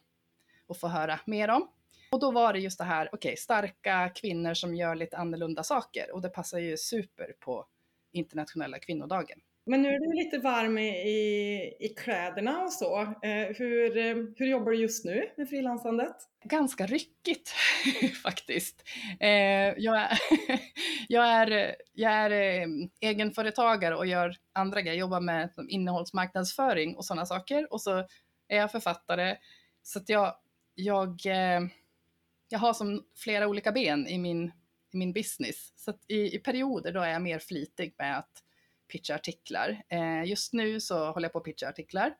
att 0.68 0.80
få 0.80 0.88
höra 0.88 1.20
mer 1.26 1.50
om. 1.50 1.68
Och 2.12 2.20
då 2.20 2.32
var 2.32 2.54
det 2.54 2.60
just 2.60 2.78
det 2.78 2.84
här, 2.84 3.10
okej, 3.12 3.30
okay, 3.30 3.36
starka 3.36 4.10
kvinnor 4.16 4.54
som 4.54 4.76
gör 4.76 4.96
lite 4.96 5.18
annorlunda 5.18 5.64
saker 5.64 6.14
och 6.14 6.22
det 6.22 6.30
passar 6.30 6.60
ju 6.60 6.78
super 6.78 7.34
på 7.40 7.66
internationella 8.14 8.80
kvinnodagen. 8.80 9.40
Men 9.70 9.82
nu 9.82 9.90
är 9.90 10.00
du 10.00 10.14
lite 10.14 10.38
varm 10.38 10.78
i, 10.78 11.76
i 11.80 11.90
kläderna 11.98 12.64
och 12.64 12.74
så. 12.74 13.02
Eh, 13.02 13.56
hur, 13.58 13.98
eh, 13.98 14.16
hur 14.36 14.48
jobbar 14.48 14.72
du 14.72 14.78
just 14.78 15.06
nu 15.06 15.30
med 15.38 15.50
frilansandet? 15.50 16.16
Ganska 16.44 16.86
ryckigt 16.86 17.54
faktiskt. 18.24 18.84
Eh, 19.20 19.30
jag, 19.78 19.98
är, 19.98 20.18
jag, 21.08 21.28
är, 21.28 21.76
jag 21.94 22.12
är 22.12 22.32
eh, 22.32 22.68
egenföretagare 23.02 23.96
och 23.96 24.08
gör 24.08 24.36
andra 24.54 24.82
grejer, 24.82 25.00
jobbar 25.00 25.22
med 25.22 25.50
innehållsmarknadsföring 25.70 26.96
och 26.96 27.06
sådana 27.06 27.26
saker. 27.26 27.74
Och 27.74 27.82
så 27.82 27.98
är 28.48 28.58
jag 28.58 28.72
författare. 28.72 29.38
Så 29.84 30.00
att 30.00 30.10
jag, 30.10 30.36
jag 30.76 31.26
eh, 31.26 31.62
jag 32.50 32.60
har 32.60 32.74
som 32.74 33.04
flera 33.16 33.48
olika 33.48 33.72
ben 33.72 34.08
i 34.08 34.18
min, 34.18 34.52
i 34.94 34.98
min 34.98 35.14
business. 35.14 35.74
Så 35.76 35.94
i, 36.08 36.36
i, 36.36 36.40
perioder 36.40 36.92
då 36.92 37.02
är 37.02 37.10
jag 37.10 37.22
mer 37.22 37.40
flitig 37.40 37.96
med 37.98 38.18
att 38.18 38.44
pitcha 38.92 39.16
artiklar. 39.16 39.84
Eh, 39.90 40.24
just 40.24 40.54
nu 40.54 40.80
så 40.80 41.12
håller 41.12 41.26
jag 41.26 41.34
på 41.34 41.40
att 41.40 41.46
pitcha 41.46 41.70
artiklar. 41.70 42.14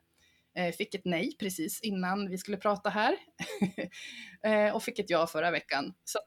Eh, 0.54 0.72
fick 0.72 0.94
ett 0.94 1.04
nej 1.04 1.36
precis 1.38 1.80
innan 1.80 2.30
vi 2.30 2.38
skulle 2.38 2.56
prata 2.56 2.90
här. 2.90 3.16
eh, 4.42 4.74
och 4.74 4.82
fick 4.82 4.98
ett 4.98 5.10
ja 5.10 5.26
förra 5.26 5.50
veckan. 5.50 5.94
Så 6.04 6.18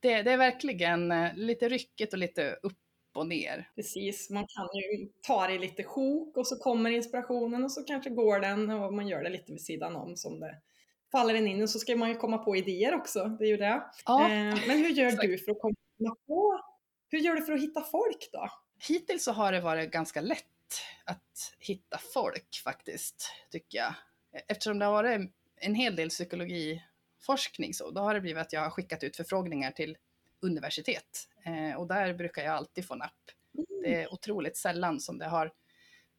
det, 0.00 0.22
det, 0.22 0.32
är 0.32 0.38
verkligen 0.38 1.12
eh, 1.12 1.34
lite 1.34 1.68
ryckigt 1.68 2.12
och 2.12 2.18
lite 2.18 2.58
upp 2.62 2.78
och 3.14 3.26
ner. 3.26 3.70
Precis, 3.74 4.30
man 4.30 4.46
kan 4.48 4.68
ju 4.74 5.08
ta 5.22 5.46
det 5.46 5.54
i 5.54 5.58
lite 5.58 5.84
sjok 5.84 6.36
och 6.36 6.46
så 6.46 6.56
kommer 6.56 6.90
inspirationen 6.90 7.64
och 7.64 7.72
så 7.72 7.82
kanske 7.82 8.10
går 8.10 8.40
den 8.40 8.70
och 8.70 8.94
man 8.94 9.08
gör 9.08 9.22
det 9.22 9.30
lite 9.30 9.52
vid 9.52 9.62
sidan 9.62 9.96
om 9.96 10.16
som 10.16 10.40
det 10.40 10.60
faller 11.12 11.34
en 11.34 11.46
in 11.46 11.62
och 11.62 11.70
så 11.70 11.78
ska 11.78 11.96
man 11.96 12.08
ju 12.08 12.14
komma 12.14 12.38
på 12.38 12.56
idéer 12.56 12.94
också, 12.94 13.24
det 13.24 13.44
är 13.44 13.48
ju 13.48 13.56
det. 13.56 13.82
Ja, 14.06 14.24
eh, 14.24 14.58
men 14.66 14.78
hur 14.78 14.88
gör 14.88 15.10
du 15.22 15.38
för 15.38 15.52
att 15.52 15.60
komma 15.60 16.16
på, 16.26 16.60
hur 17.08 17.18
gör 17.18 17.34
du 17.34 17.42
för 17.42 17.52
att 17.52 17.60
hitta 17.60 17.80
folk 17.82 18.28
då? 18.32 18.48
Hittills 18.88 19.24
så 19.24 19.32
har 19.32 19.52
det 19.52 19.60
varit 19.60 19.90
ganska 19.90 20.20
lätt 20.20 20.44
att 21.04 21.54
hitta 21.58 21.98
folk 21.98 22.62
faktiskt, 22.64 23.32
tycker 23.50 23.78
jag. 23.78 23.94
Eftersom 24.48 24.78
det 24.78 24.84
har 24.84 24.92
varit 24.92 25.30
en 25.56 25.74
hel 25.74 25.96
del 25.96 26.08
psykologiforskning 26.08 27.74
så, 27.74 27.90
då 27.90 28.00
har 28.00 28.14
det 28.14 28.20
blivit 28.20 28.40
att 28.40 28.52
jag 28.52 28.60
har 28.60 28.70
skickat 28.70 29.04
ut 29.04 29.16
förfrågningar 29.16 29.70
till 29.70 29.96
universitet 30.40 31.28
eh, 31.44 31.78
och 31.78 31.86
där 31.86 32.14
brukar 32.14 32.42
jag 32.42 32.54
alltid 32.54 32.86
få 32.86 32.94
napp. 32.94 33.30
Det 33.82 33.94
är 33.94 34.12
otroligt 34.12 34.56
sällan 34.56 35.00
som 35.00 35.18
det 35.18 35.26
har 35.26 35.46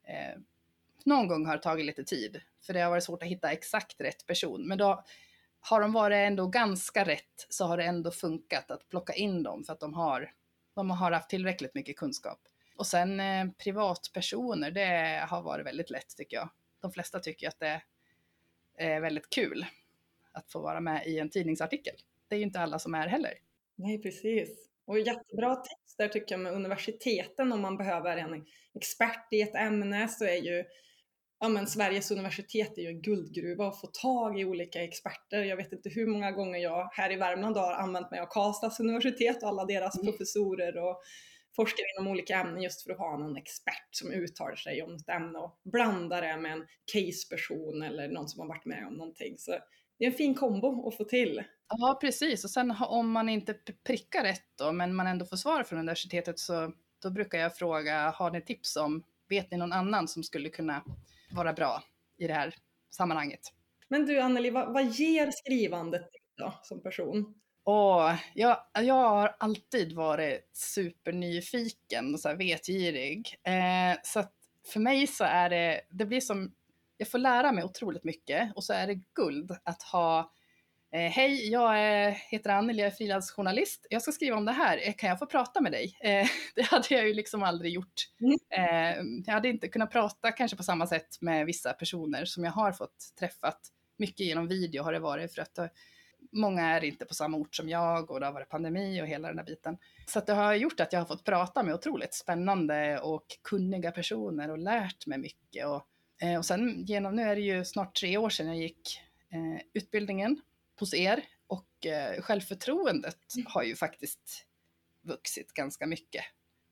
eh, 0.04 0.40
någon 1.06 1.28
gång 1.28 1.46
har 1.46 1.58
tagit 1.58 1.86
lite 1.86 2.04
tid, 2.04 2.42
för 2.66 2.74
det 2.74 2.80
har 2.80 2.90
varit 2.90 3.04
svårt 3.04 3.24
att 3.24 3.30
hitta 3.30 3.52
exakt 3.52 4.02
rätt 4.02 4.26
person. 4.26 4.68
Men 4.68 4.78
då 4.78 5.04
har 5.60 5.82
de 5.82 5.94
varit 5.94 6.16
ändå 6.16 6.48
ganska 6.48 7.04
rätt 7.04 7.46
så 7.50 7.66
har 7.66 7.78
det 7.78 7.84
ändå 7.84 8.12
funkat 8.12 8.72
att 8.72 8.90
plocka 8.90 9.14
in 9.14 9.44
dem 9.44 9.64
för 9.64 9.74
att 9.74 9.80
de 9.80 9.94
har, 9.94 10.32
de 10.76 10.92
har 10.92 11.12
haft 11.12 11.30
tillräckligt 11.30 11.76
mycket 11.76 11.98
kunskap. 11.98 12.40
Och 12.76 12.88
sen 12.88 13.20
eh, 13.20 13.46
privatpersoner, 13.64 14.72
det 14.72 15.26
har 15.30 15.42
varit 15.42 15.66
väldigt 15.66 15.90
lätt 15.90 16.16
tycker 16.18 16.38
jag. 16.38 16.50
De 16.82 16.92
flesta 16.92 17.20
tycker 17.20 17.48
att 17.48 17.60
det 17.60 17.82
är 18.78 19.00
väldigt 19.00 19.30
kul 19.30 19.66
att 20.32 20.52
få 20.52 20.60
vara 20.60 20.80
med 20.80 21.08
i 21.08 21.20
en 21.20 21.30
tidningsartikel. 21.30 21.96
Det 22.28 22.36
är 22.36 22.38
ju 22.38 22.46
inte 22.46 22.60
alla 22.60 22.80
som 22.80 22.96
är 22.96 23.08
heller. 23.08 23.34
Nej, 23.76 24.02
precis. 24.02 24.70
Och 24.86 25.00
jättebra 25.00 25.56
tips 25.56 25.96
där 25.98 26.08
tycker 26.08 26.36
jag 26.36 26.40
med 26.40 26.54
universiteten 26.54 27.52
om 27.52 27.62
man 27.62 27.78
behöver 27.78 28.18
en 28.18 28.46
expert 28.74 29.28
i 29.32 29.42
ett 29.42 29.56
ämne 29.56 30.08
så 30.08 30.26
är 30.26 30.36
ju 30.36 30.64
ja, 31.40 31.50
men 31.50 31.68
Sveriges 31.68 32.12
universitet 32.12 32.78
är 32.78 32.82
ju 32.82 32.88
en 32.88 33.02
guldgruva 33.02 33.68
att 33.68 33.82
få 33.82 33.88
tag 33.88 34.40
i 34.40 34.46
olika 34.46 34.84
experter. 34.84 35.44
Jag 35.44 35.58
vet 35.58 35.74
inte 35.74 35.90
hur 35.90 36.08
många 36.08 36.32
gånger 36.32 36.60
jag 36.60 36.90
här 36.92 37.12
i 37.12 37.16
Värmland 37.16 37.58
har 37.58 37.74
använt 37.74 38.12
mig 38.12 38.20
av 38.20 38.26
Karlstads 38.26 38.80
universitet 38.80 39.44
och 39.44 39.50
alla 39.50 39.66
deras 39.66 39.96
mm. 39.96 40.12
professorer 40.12 40.78
och 40.78 41.02
forskare 41.56 41.86
inom 41.98 42.12
olika 42.12 42.36
ämnen 42.36 42.62
just 42.62 42.84
för 42.84 42.92
att 42.92 42.98
ha 42.98 43.18
någon 43.18 43.38
expert 43.38 43.88
som 43.92 44.12
uttalar 44.12 44.56
sig 44.56 44.82
om 44.82 44.96
ett 44.96 45.10
ämne 45.10 45.40
och 45.40 45.62
blanda 45.64 46.22
det 46.22 46.38
med 46.38 46.52
en 46.52 46.66
caseperson 46.94 47.82
eller 47.82 48.08
någon 48.08 48.28
som 48.28 48.40
har 48.40 48.48
varit 48.48 48.66
med 48.66 48.88
om 48.88 48.94
någonting. 48.94 49.38
Så 49.38 49.52
det 49.98 50.06
är 50.06 50.12
en 50.12 50.18
fin 50.18 50.36
kombo 50.36 50.88
att 50.88 50.98
få 50.98 51.04
till. 51.04 51.44
Ja, 51.68 51.98
precis. 52.02 52.44
Och 52.44 52.50
sen 52.50 52.76
om 52.88 53.12
man 53.12 53.30
inte 53.30 53.54
prickar 53.88 54.24
rätt 54.24 54.58
då, 54.58 54.72
men 54.72 54.96
man 54.96 55.08
ändå 55.08 55.26
får 55.26 55.38
svar 55.38 55.64
från 55.64 55.80
universitetet 55.80 56.40
så 56.40 56.74
då 57.02 57.10
brukar 57.10 57.40
jag 57.40 57.58
fråga, 57.58 58.10
har 58.10 58.32
ni 58.32 58.42
tips 58.42 58.76
om, 58.76 59.04
vet 59.30 59.52
ni 59.52 59.58
någon 59.58 59.74
annan 59.74 60.08
som 60.08 60.24
skulle 60.24 60.50
kunna 60.50 60.84
vara 61.32 61.54
bra 61.54 61.84
i 62.18 62.28
det 62.28 62.34
här 62.34 62.56
sammanhanget? 62.90 63.54
Men 63.88 64.06
du 64.06 64.20
Anneli, 64.20 64.50
vad, 64.50 64.74
vad 64.74 64.86
ger 64.86 65.32
skrivandet 65.32 66.10
då 66.38 66.54
som 66.64 66.82
person? 66.82 67.36
Och 67.64 68.02
jag, 68.34 68.58
jag 68.74 68.94
har 68.94 69.36
alltid 69.40 69.94
varit 69.94 70.50
supernyfiken 70.54 72.14
och 72.14 72.20
så 72.20 72.30
här 72.30 72.36
vetgirig. 72.36 73.36
Eh, 73.44 74.00
så 74.04 74.20
att 74.20 74.34
för 74.68 74.80
mig 74.80 75.08
så 75.08 75.24
är 75.24 75.50
det, 75.50 75.82
det 75.90 76.06
blir 76.06 76.22
som, 76.22 76.54
jag 76.98 77.08
får 77.08 77.18
lära 77.18 77.52
mig 77.52 77.64
otroligt 77.64 78.04
mycket 78.04 78.56
och 78.56 78.64
så 78.64 78.74
är 78.74 78.88
det 78.88 79.02
guld 79.14 79.52
att 79.64 79.84
ha 79.84 80.32
Eh, 80.92 81.12
Hej, 81.12 81.50
jag 81.52 81.80
är, 81.80 82.12
heter 82.12 82.50
Anneli, 82.50 82.80
jag 82.82 82.88
är 82.88 82.96
frilansjournalist. 82.96 83.88
Jag 83.90 84.02
ska 84.02 84.12
skriva 84.12 84.38
om 84.38 84.46
det 84.46 84.52
här, 84.52 84.88
eh, 84.88 84.94
kan 84.94 85.10
jag 85.10 85.20
få 85.20 85.26
prata 85.26 85.62
med 85.62 85.72
dig? 85.72 85.98
Eh, 86.02 86.28
det 86.56 86.62
hade 86.62 86.88
jag 86.90 87.08
ju 87.08 87.14
liksom 87.14 87.44
aldrig 87.44 87.74
gjort. 87.74 88.08
Mm. 88.22 88.40
Eh, 88.50 89.24
jag 89.26 89.34
hade 89.34 89.50
inte 89.50 89.68
kunnat 89.68 89.92
prata 89.92 90.32
kanske 90.32 90.58
på 90.58 90.64
samma 90.64 90.88
sätt 90.88 91.22
med 91.22 91.46
vissa 91.46 91.74
personer 91.74 92.26
som 92.26 92.44
jag 92.44 92.52
har 92.52 92.72
fått 92.72 93.16
träffat. 93.20 93.60
Mycket 93.98 94.26
genom 94.26 94.48
video 94.48 94.84
har 94.84 94.94
det 94.94 95.00
varit 95.00 95.34
för 95.34 95.42
att 95.42 95.60
många 96.32 96.62
är 96.62 96.84
inte 96.84 97.06
på 97.06 97.14
samma 97.14 97.38
ort 97.38 97.56
som 97.56 97.70
jag 97.70 98.12
och 98.12 98.20
det 98.20 98.26
har 98.26 98.34
varit 98.34 98.50
pandemi 98.50 99.02
och 99.02 99.08
hela 99.08 99.28
den 99.28 99.38
där 99.38 99.44
biten. 99.44 99.78
Så 100.06 100.20
det 100.20 100.34
har 100.34 100.54
gjort 100.54 100.80
att 100.80 100.94
jag 100.94 101.00
har 101.00 101.06
fått 101.06 101.24
prata 101.24 101.64
med 101.64 101.74
otroligt 101.74 102.14
spännande 102.14 103.00
och 103.00 103.26
kunniga 103.42 103.92
personer 103.92 104.52
och 104.52 104.58
lärt 104.58 105.06
mig 105.06 105.18
mycket. 105.18 105.66
Och, 105.66 105.86
eh, 106.22 106.38
och 106.38 106.46
sen 106.46 106.86
genom, 106.86 107.16
nu 107.16 107.22
är 107.22 107.36
det 107.36 107.42
ju 107.42 107.66
snart 107.66 107.96
tre 107.96 108.18
år 108.18 108.30
sedan 108.30 108.48
jag 108.48 108.58
gick 108.58 109.02
eh, 109.32 109.62
utbildningen 109.74 110.42
hos 110.80 110.94
er 110.94 111.26
och 111.48 111.86
eh, 111.86 112.22
självförtroendet 112.22 113.36
mm. 113.36 113.48
har 113.50 113.64
ju 113.64 113.76
faktiskt 113.76 114.46
vuxit 115.02 115.54
ganska 115.54 115.88
mycket 115.88 116.24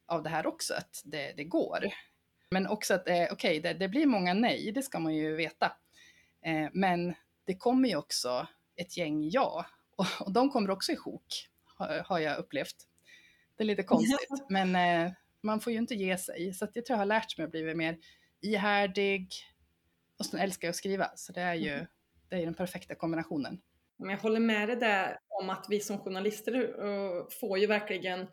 av 0.07 0.23
det 0.23 0.29
här 0.29 0.47
också, 0.47 0.73
att 0.73 1.01
det, 1.05 1.33
det 1.37 1.43
går. 1.43 1.93
Men 2.51 2.67
också 2.67 2.93
att, 2.93 3.07
eh, 3.07 3.15
okej, 3.15 3.31
okay, 3.31 3.59
det, 3.59 3.73
det, 3.73 3.89
blir 3.89 4.05
många 4.05 4.33
nej, 4.33 4.71
det 4.71 4.83
ska 4.83 4.99
man 4.99 5.15
ju 5.15 5.35
veta. 5.35 5.77
Eh, 6.45 6.69
men 6.73 7.15
det 7.45 7.55
kommer 7.55 7.89
ju 7.89 7.95
också 7.95 8.47
ett 8.75 8.97
gäng 8.97 9.29
ja, 9.29 9.65
och, 9.95 10.05
och 10.19 10.33
de 10.33 10.49
kommer 10.49 10.69
också 10.69 10.91
i 10.91 10.95
sjok, 10.95 11.49
har, 11.63 12.03
har, 12.05 12.19
jag 12.19 12.37
upplevt. 12.37 12.75
Det 13.55 13.63
är 13.63 13.65
lite 13.65 13.83
konstigt, 13.83 14.29
men 14.49 14.75
eh, 14.75 15.11
man 15.41 15.59
får 15.59 15.73
ju 15.73 15.79
inte 15.79 15.95
ge 15.95 16.17
sig. 16.17 16.53
Så 16.53 16.67
jag 16.73 16.85
tror 16.85 16.95
jag 16.95 16.97
har 16.97 17.05
lärt 17.05 17.37
mig 17.37 17.45
att 17.45 17.51
bli 17.51 17.75
mer 17.75 17.97
ihärdig 18.41 19.31
och 20.17 20.25
sen 20.25 20.39
älskar 20.39 20.67
jag 20.67 20.69
att 20.69 20.75
skriva, 20.75 21.11
så 21.15 21.31
det 21.31 21.41
är 21.41 21.53
ju 21.53 21.73
mm. 21.73 21.85
det 22.29 22.35
är 22.35 22.45
den 22.45 22.53
perfekta 22.53 22.95
kombinationen. 22.95 23.61
Men 23.99 24.09
jag 24.09 24.17
håller 24.17 24.39
med 24.39 24.69
dig 24.69 24.75
där 24.75 25.17
om 25.41 25.49
att 25.49 25.65
vi 25.69 25.79
som 25.79 25.99
journalister 25.99 26.55
uh, 26.55 27.27
får 27.41 27.59
ju 27.59 27.67
verkligen 27.67 28.27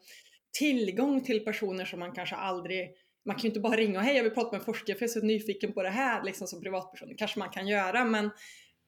tillgång 0.59 1.25
till 1.25 1.45
personer 1.45 1.85
som 1.85 2.01
man 2.01 2.13
kanske 2.13 2.37
aldrig 2.37 2.91
man 3.27 3.37
kan 3.37 3.43
ju 3.43 3.49
inte 3.49 3.61
bara 3.61 3.77
ringa 3.77 3.99
och 3.99 4.05
hej 4.05 4.17
jag 4.17 4.23
vill 4.23 4.35
prata 4.35 4.51
med 4.51 4.59
en 4.59 4.65
forskare 4.65 4.97
för 4.97 5.03
jag 5.03 5.09
är 5.11 5.21
så 5.21 5.27
nyfiken 5.27 5.73
på 5.73 5.83
det 5.83 5.91
här 5.91 6.25
liksom 6.25 6.47
som 6.47 6.61
privatperson. 6.63 7.09
Det 7.09 7.15
kanske 7.15 7.39
man 7.39 7.51
kan 7.51 7.69
göra 7.69 8.05
men 8.05 8.31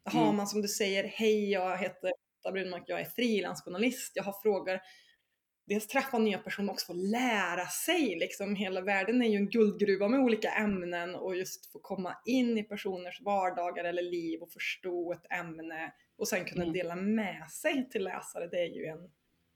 har 0.05 0.25
mm. 0.25 0.37
man 0.37 0.47
som 0.47 0.63
du 0.63 0.69
säger, 0.69 1.05
hej 1.05 1.51
jag 1.51 1.79
heter 1.79 2.13
Lotta 2.45 2.53
Brunmark, 2.53 2.83
jag 2.87 3.01
är 3.01 3.05
frilansjournalist, 3.05 4.13
jag 4.15 4.25
har 4.25 4.43
frågor. 4.43 4.81
Dels 5.69 5.87
träffa 5.87 6.19
nya 6.19 6.39
personer 6.39 6.67
men 6.67 6.73
också 6.73 6.87
få 6.87 6.93
lära 6.93 7.67
sig 7.67 8.17
liksom. 8.19 8.55
Hela 8.55 8.81
världen 8.81 9.23
är 9.23 9.29
ju 9.29 9.37
en 9.37 9.51
guldgruva 9.51 10.09
med 10.09 10.21
olika 10.21 10.51
ämnen 10.51 11.15
och 11.15 11.37
just 11.37 11.73
få 11.73 11.79
komma 11.79 12.17
in 12.25 12.59
i 12.59 12.63
personers 12.63 13.21
vardagar 13.21 13.85
eller 13.85 14.03
liv 14.03 14.43
och 14.43 14.53
förstå 14.53 15.13
ett 15.13 15.33
ämne 15.33 15.93
och 16.19 16.29
sen 16.29 16.45
kunna 16.45 16.63
mm. 16.63 16.73
dela 16.73 16.97
med 16.97 17.51
sig 17.51 17.89
till 17.91 18.05
läsare, 18.05 18.47
det 18.47 18.61
är 18.61 18.75
ju 18.75 18.87
en, 18.87 19.11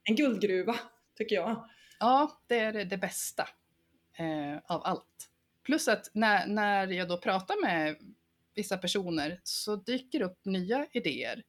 en 0.04 0.16
guldgruva, 0.16 0.76
tycker 1.16 1.36
jag. 1.36 1.68
Ja, 2.00 2.42
det 2.46 2.58
är 2.58 2.84
det 2.84 2.98
bästa 2.98 3.48
eh, 4.18 4.74
av 4.74 4.82
allt. 4.84 5.30
Plus 5.62 5.88
att 5.88 6.10
när, 6.14 6.46
när 6.46 6.86
jag 6.86 7.08
då 7.08 7.18
pratar 7.18 7.62
med 7.62 7.96
vissa 8.54 8.78
personer 8.78 9.40
så 9.42 9.76
dyker 9.76 10.22
upp 10.22 10.44
nya 10.44 10.86
idéer. 10.92 11.42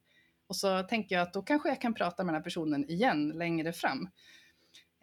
Och 0.46 0.56
så 0.56 0.82
tänker 0.82 1.14
jag 1.14 1.22
att 1.22 1.32
då 1.32 1.42
kanske 1.42 1.68
jag 1.68 1.80
kan 1.80 1.94
prata 1.94 2.24
med 2.24 2.34
den 2.34 2.40
här 2.40 2.44
personen 2.44 2.90
igen 2.90 3.28
längre 3.28 3.72
fram. 3.72 4.08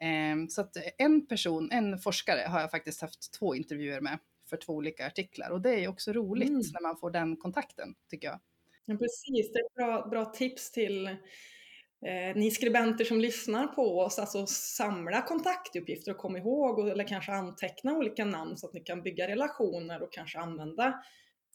Eh, 0.01 0.47
så 0.49 0.61
att 0.61 0.77
en 0.97 1.27
person, 1.27 1.71
en 1.71 1.97
forskare 1.97 2.47
har 2.47 2.61
jag 2.61 2.71
faktiskt 2.71 3.01
haft 3.01 3.33
två 3.39 3.55
intervjuer 3.55 4.01
med 4.01 4.19
för 4.49 4.57
två 4.57 4.73
olika 4.73 5.07
artiklar 5.07 5.49
och 5.49 5.61
det 5.61 5.83
är 5.83 5.87
också 5.87 6.13
roligt 6.13 6.49
mm. 6.49 6.61
när 6.73 6.81
man 6.81 6.97
får 6.97 7.11
den 7.11 7.37
kontakten 7.37 7.95
tycker 8.09 8.27
jag. 8.27 8.39
Ja, 8.85 8.97
precis, 8.97 9.53
det 9.53 9.59
är 9.59 9.65
ett 9.65 9.73
bra, 9.75 10.07
bra 10.09 10.25
tips 10.25 10.71
till 10.71 11.07
eh, 11.07 12.35
ni 12.35 12.51
skribenter 12.51 13.05
som 13.05 13.19
lyssnar 13.19 13.67
på 13.67 13.99
oss, 13.99 14.19
alltså 14.19 14.45
samla 14.47 15.21
kontaktuppgifter 15.21 16.11
och 16.11 16.17
kom 16.17 16.37
ihåg 16.37 16.79
och, 16.79 16.89
eller 16.89 17.07
kanske 17.07 17.31
anteckna 17.31 17.97
olika 17.97 18.25
namn 18.25 18.57
så 18.57 18.67
att 18.67 18.73
ni 18.73 18.79
kan 18.79 19.01
bygga 19.01 19.27
relationer 19.27 20.01
och 20.01 20.13
kanske 20.13 20.39
använda 20.39 21.03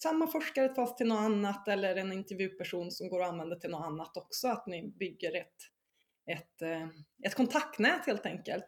samma 0.02 0.26
forskare 0.26 0.74
fast 0.74 0.96
till 0.96 1.06
något 1.06 1.20
annat 1.20 1.68
eller 1.68 1.96
en 1.96 2.12
intervjuperson 2.12 2.90
som 2.90 3.08
går 3.08 3.22
att 3.22 3.28
använda 3.28 3.56
till 3.56 3.70
något 3.70 3.86
annat 3.86 4.16
också, 4.16 4.48
att 4.48 4.66
ni 4.66 4.88
bygger 4.98 5.36
ett, 5.36 5.56
ett, 6.26 6.62
eh, 6.62 6.88
ett 7.26 7.34
kontaktnät 7.34 8.06
helt 8.06 8.26
enkelt. 8.26 8.64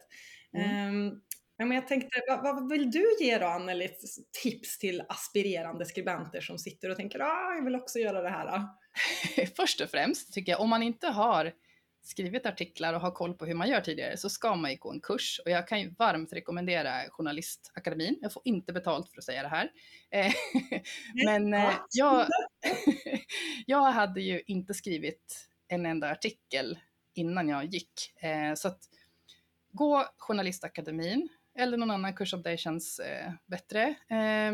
Mm. 0.57 0.87
Um, 0.89 1.21
men 1.57 1.71
jag 1.71 1.87
tänkte, 1.87 2.21
vad, 2.27 2.43
vad, 2.43 2.69
vill 2.69 2.91
du 2.91 3.17
ge 3.19 3.37
då 3.37 3.45
Anneli 3.45 3.89
tips 4.43 4.79
till 4.79 5.03
aspirerande 5.09 5.85
skribenter 5.85 6.41
som 6.41 6.59
sitter 6.59 6.89
och 6.89 6.97
tänker 6.97 7.19
ah, 7.19 7.55
jag 7.55 7.65
vill 7.65 7.75
också 7.75 7.99
göra 7.99 8.21
det 8.21 8.29
här? 8.29 8.67
Först 9.55 9.81
och 9.81 9.89
främst 9.89 10.33
tycker 10.33 10.51
jag, 10.51 10.61
om 10.61 10.69
man 10.69 10.83
inte 10.83 11.07
har 11.07 11.53
skrivit 12.07 12.45
artiklar 12.45 12.93
och 12.93 13.01
har 13.01 13.11
koll 13.11 13.33
på 13.33 13.45
hur 13.45 13.53
man 13.53 13.69
gör 13.69 13.81
tidigare 13.81 14.17
så 14.17 14.29
ska 14.29 14.55
man 14.55 14.71
ju 14.71 14.77
gå 14.77 14.91
en 14.91 15.01
kurs 15.01 15.41
och 15.45 15.51
jag 15.51 15.67
kan 15.67 15.81
ju 15.81 15.95
varmt 15.99 16.33
rekommendera 16.33 17.09
Journalistakademin. 17.09 18.17
Jag 18.21 18.33
får 18.33 18.41
inte 18.45 18.73
betalt 18.73 19.09
för 19.09 19.17
att 19.17 19.23
säga 19.23 19.43
det 19.43 19.47
här. 19.47 19.71
Eh, 20.11 20.33
men 21.25 21.53
eh, 21.53 21.73
jag, 21.91 22.27
jag 23.65 23.91
hade 23.91 24.21
ju 24.21 24.41
inte 24.47 24.73
skrivit 24.73 25.49
en 25.67 25.85
enda 25.85 26.11
artikel 26.11 26.77
innan 27.17 27.49
jag 27.49 27.65
gick. 27.65 28.13
Eh, 28.15 28.53
så 28.53 28.67
att 28.67 28.89
gå 29.71 30.05
Journalistakademin 30.17 31.29
eller 31.55 31.77
någon 31.77 31.91
annan 31.91 32.13
kurs 32.13 32.33
om 32.33 32.41
det 32.41 32.57
känns 32.57 32.99
eh, 32.99 33.31
bättre. 33.45 33.95
Eh, 34.07 34.53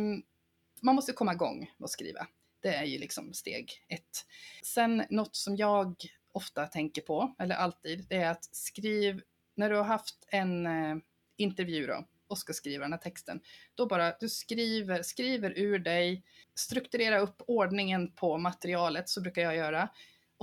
man 0.81 0.95
måste 0.95 1.13
komma 1.13 1.33
igång 1.33 1.71
med 1.77 1.85
att 1.85 1.91
skriva. 1.91 2.27
Det 2.59 2.75
är 2.75 2.83
ju 2.83 2.97
liksom 2.97 3.33
steg 3.33 3.71
ett. 3.87 4.25
Sen 4.63 5.03
något 5.09 5.35
som 5.35 5.55
jag 5.55 5.95
ofta 6.31 6.67
tänker 6.67 7.01
på, 7.01 7.35
eller 7.39 7.55
alltid, 7.55 8.05
det 8.09 8.15
är 8.15 8.31
att 8.31 8.55
skriv, 8.55 9.21
när 9.55 9.69
du 9.69 9.75
har 9.75 9.83
haft 9.83 10.27
en 10.27 10.65
eh, 10.65 10.95
intervju 11.37 11.87
då, 11.87 12.07
och 12.27 12.37
ska 12.37 12.53
skriva 12.53 12.85
den 12.85 12.93
här 12.93 12.99
texten, 12.99 13.41
då 13.75 13.85
bara 13.85 14.13
du 14.19 14.29
skriver, 14.29 15.03
skriver 15.03 15.59
ur 15.59 15.79
dig, 15.79 16.23
strukturera 16.55 17.19
upp 17.19 17.41
ordningen 17.47 18.11
på 18.11 18.37
materialet, 18.37 19.09
så 19.09 19.21
brukar 19.21 19.41
jag 19.41 19.55
göra. 19.55 19.89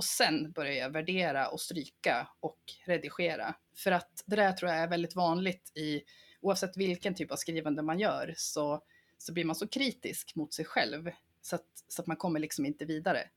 Och 0.01 0.05
sen 0.05 0.51
börjar 0.51 0.73
jag 0.73 0.89
värdera 0.89 1.47
och 1.47 1.61
stryka 1.61 2.27
och 2.39 2.59
redigera. 2.85 3.55
För 3.75 3.91
att 3.91 4.23
det 4.25 4.35
där 4.35 4.53
tror 4.53 4.71
jag 4.71 4.79
är 4.79 4.87
väldigt 4.87 5.15
vanligt 5.15 5.71
i, 5.77 6.01
oavsett 6.41 6.77
vilken 6.77 7.15
typ 7.15 7.31
av 7.31 7.35
skrivande 7.35 7.81
man 7.81 7.99
gör, 7.99 8.33
så, 8.37 8.83
så 9.17 9.33
blir 9.33 9.45
man 9.45 9.55
så 9.55 9.67
kritisk 9.67 10.35
mot 10.35 10.53
sig 10.53 10.65
själv 10.65 11.11
så 11.41 11.55
att, 11.55 11.65
så 11.87 12.01
att 12.01 12.07
man 12.07 12.17
kommer 12.17 12.39
liksom 12.39 12.65
inte 12.65 12.85
vidare. 12.85 13.29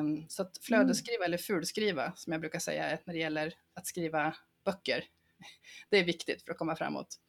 Um, 0.00 0.28
så 0.28 0.42
att 0.42 0.58
flödesskriva 0.62 1.16
mm. 1.16 1.26
eller 1.26 1.38
fulskriva, 1.38 2.12
som 2.16 2.32
jag 2.32 2.40
brukar 2.40 2.58
säga 2.58 2.98
när 3.04 3.14
det 3.14 3.20
gäller 3.20 3.54
att 3.74 3.86
skriva 3.86 4.36
böcker, 4.64 5.04
det 5.90 5.98
är 5.98 6.04
viktigt 6.04 6.42
för 6.42 6.52
att 6.52 6.58
komma 6.58 6.76
framåt. 6.76 7.20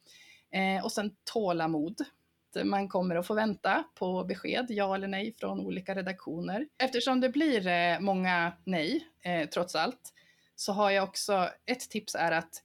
Eh, 0.50 0.84
och 0.84 0.92
sen 0.92 1.16
tålamod. 1.24 1.96
Man 2.64 2.88
kommer 2.88 3.16
att 3.16 3.26
få 3.26 3.34
vänta 3.34 3.84
på 3.94 4.24
besked, 4.24 4.66
ja 4.68 4.94
eller 4.94 5.08
nej, 5.08 5.34
från 5.38 5.60
olika 5.60 5.94
redaktioner. 5.94 6.66
Eftersom 6.78 7.20
det 7.20 7.28
blir 7.28 7.66
eh, 7.66 8.00
många 8.00 8.52
nej, 8.64 9.06
eh, 9.24 9.48
trots 9.48 9.74
allt, 9.74 10.12
så 10.56 10.72
har 10.72 10.90
jag 10.90 11.04
också, 11.04 11.48
ett 11.66 11.90
tips 11.90 12.14
är 12.14 12.32
att 12.32 12.62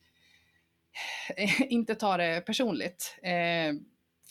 eh, 1.36 1.62
inte 1.72 1.96
ta 1.96 2.18
det 2.18 2.42
personligt. 2.46 3.20
Eh, 3.24 3.74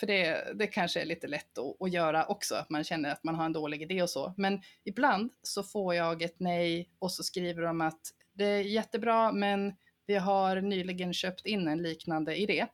för 0.00 0.06
det, 0.06 0.52
det 0.54 0.66
kanske 0.66 1.00
är 1.00 1.04
lite 1.04 1.26
lätt 1.26 1.58
att, 1.58 1.82
att, 1.82 1.92
göra 1.92 2.26
också, 2.26 2.54
att 2.54 2.70
man 2.70 2.84
känner 2.84 3.10
att 3.10 3.24
man 3.24 3.34
har 3.34 3.44
en 3.44 3.52
dålig 3.52 3.82
idé 3.82 4.02
och 4.02 4.10
så. 4.10 4.34
Men 4.36 4.62
ibland 4.84 5.32
så 5.42 5.62
får 5.62 5.94
jag 5.94 6.22
ett 6.22 6.40
nej 6.40 6.90
och 6.98 7.12
så 7.12 7.22
skriver 7.22 7.62
de 7.62 7.80
att 7.80 8.00
det 8.32 8.44
är 8.44 8.62
jättebra, 8.62 9.32
men 9.32 9.74
vi 10.06 10.14
har 10.14 10.60
nyligen 10.60 11.12
köpt 11.12 11.46
in 11.46 11.68
en 11.68 11.82
liknande 11.82 12.36
idé. 12.36 12.66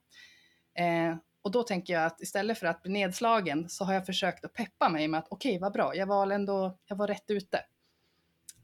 Eh, 0.78 1.16
och 1.42 1.50
då 1.50 1.62
tänker 1.62 1.92
jag 1.92 2.04
att 2.04 2.20
istället 2.20 2.58
för 2.58 2.66
att 2.66 2.82
bli 2.82 2.92
nedslagen 2.92 3.68
så 3.68 3.84
har 3.84 3.94
jag 3.94 4.06
försökt 4.06 4.44
att 4.44 4.52
peppa 4.52 4.88
mig 4.88 5.08
med 5.08 5.18
att 5.18 5.28
okej, 5.30 5.50
okay, 5.50 5.60
vad 5.60 5.72
bra, 5.72 5.96
jag 5.96 6.06
var 6.06 6.30
ändå, 6.30 6.78
jag 6.86 6.96
var 6.96 7.08
rätt 7.08 7.30
ute. 7.30 7.64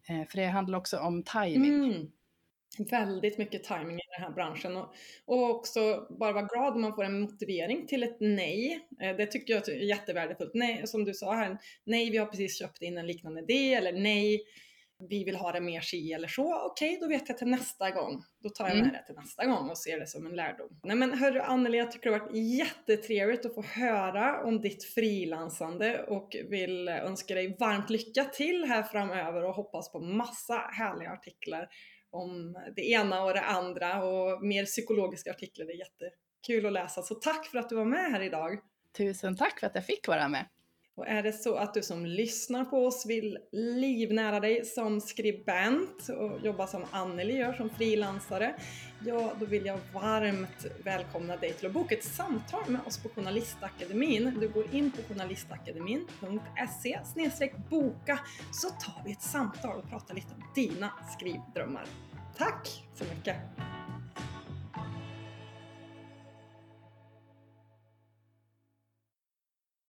Eh, 0.09 0.29
för 0.29 0.37
det 0.39 0.47
handlar 0.47 0.79
också 0.79 0.99
om 0.99 1.23
timing. 1.23 1.85
Mm. 1.85 2.11
Väldigt 2.91 3.39
mycket 3.39 3.65
timing 3.65 3.97
i 3.97 4.03
den 4.17 4.25
här 4.25 4.31
branschen 4.31 4.77
och, 4.77 4.95
och 5.25 5.51
också 5.51 6.07
bara 6.19 6.33
vara 6.33 6.45
glad 6.45 6.75
om 6.75 6.81
man 6.81 6.95
får 6.95 7.05
en 7.05 7.21
motivering 7.21 7.87
till 7.87 8.03
ett 8.03 8.17
nej. 8.21 8.89
Eh, 9.01 9.17
det 9.17 9.27
tycker 9.27 9.55
jag 9.55 9.69
är 9.69 9.73
jättevärdefullt. 9.73 10.55
Nej, 10.55 10.87
som 10.87 11.05
du 11.05 11.15
sa 11.15 11.35
här, 11.35 11.59
nej, 11.85 12.11
vi 12.11 12.19
har 12.19 12.27
precis 12.27 12.59
köpt 12.59 12.83
in 12.83 12.99
en 12.99 13.07
liknande 13.07 13.41
idé 13.41 13.75
eller 13.75 13.93
nej, 13.93 14.43
vi 14.99 15.25
vill 15.25 15.37
ha 15.37 15.53
det 15.53 15.61
mer 15.61 15.81
si 15.81 16.13
eller 16.13 16.29
så, 16.29 16.67
okej 16.67 16.97
okay, 16.97 17.01
då 17.01 17.09
vet 17.09 17.29
jag 17.29 17.39
till 17.39 17.47
nästa 17.47 17.91
gång. 17.91 18.23
Då 18.43 18.49
tar 18.49 18.69
jag 18.69 18.77
med 18.77 18.83
mm. 18.83 18.93
det 18.93 19.07
till 19.07 19.15
nästa 19.15 19.47
gång 19.47 19.71
och 19.71 19.79
ser 19.79 20.01
det 20.01 20.07
som 20.07 20.27
en 20.27 20.37
lärdom. 20.37 20.81
Nej 20.83 20.97
men 20.97 21.19
hörru 21.19 21.41
Anneli, 21.41 21.79
jag 21.79 21.93
tycker 21.93 22.11
det 22.11 22.17
har 22.17 22.27
varit 22.27 22.59
jättetrevligt 22.59 23.47
att 23.47 23.55
få 23.55 23.63
höra 23.63 24.45
om 24.45 24.61
ditt 24.61 24.85
frilansande 24.85 26.03
och 26.03 26.37
vill 26.51 26.89
önska 26.89 27.35
dig 27.35 27.57
varmt 27.61 27.91
lycka 27.91 28.25
till 28.25 28.65
här 28.65 28.83
framöver 28.83 29.45
och 29.45 29.55
hoppas 29.55 29.93
på 29.93 30.01
massa 30.01 30.55
härliga 30.55 31.11
artiklar 31.11 31.69
om 32.11 32.57
det 32.77 32.91
ena 32.91 33.25
och 33.25 33.35
det 33.35 33.41
andra 33.41 34.05
och 34.05 34.43
mer 34.43 34.65
psykologiska 34.65 35.31
artiklar. 35.31 35.67
Det 35.67 35.73
är 35.73 35.79
jättekul 35.79 36.67
att 36.67 36.73
läsa. 36.73 37.03
Så 37.03 37.15
tack 37.15 37.47
för 37.47 37.59
att 37.59 37.69
du 37.69 37.77
var 37.77 37.85
med 37.85 38.13
här 38.13 38.21
idag. 38.21 38.59
Tusen 38.97 39.37
tack 39.37 39.61
för 39.61 39.67
att 39.67 39.75
jag 39.75 39.87
fick 39.87 40.09
vara 40.09 40.29
med. 40.29 40.47
Och 40.99 41.07
är 41.07 41.23
det 41.23 41.33
så 41.33 41.55
att 41.55 41.75
du 41.75 41.83
som 41.83 42.07
lyssnar 42.07 42.65
på 42.65 42.87
oss 42.87 43.07
vill 43.07 43.39
livnära 43.53 44.41
dig 44.41 44.65
som 44.65 45.01
skribent 45.01 46.09
och 46.09 46.41
jobba 46.45 46.67
som 46.67 46.85
Anneli 46.91 47.37
gör 47.37 47.53
som 47.53 47.71
frilansare, 47.71 48.55
ja 49.07 49.33
då 49.41 49.47
vill 49.47 49.67
jag 49.67 49.79
varmt 49.95 50.67
välkomna 50.85 51.37
dig 51.37 51.53
till 51.53 51.67
att 51.67 51.73
boka 51.73 51.95
ett 51.95 52.05
samtal 52.05 52.63
med 52.67 52.81
oss 52.87 52.99
på 53.03 53.09
Journalistakademin. 53.09 54.37
Du 54.41 54.49
går 54.49 54.75
in 54.75 54.91
på 54.91 55.03
journalistakademin.se 55.03 57.01
boka 57.71 58.19
så 58.53 58.69
tar 58.69 59.03
vi 59.05 59.13
ett 59.13 59.23
samtal 59.23 59.79
och 59.79 59.91
pratar 59.91 60.15
lite 60.15 60.35
om 60.35 60.43
dina 60.55 60.93
skrivdrömmar. 61.17 61.87
Tack 62.37 62.83
så 62.95 63.05
mycket! 63.05 63.37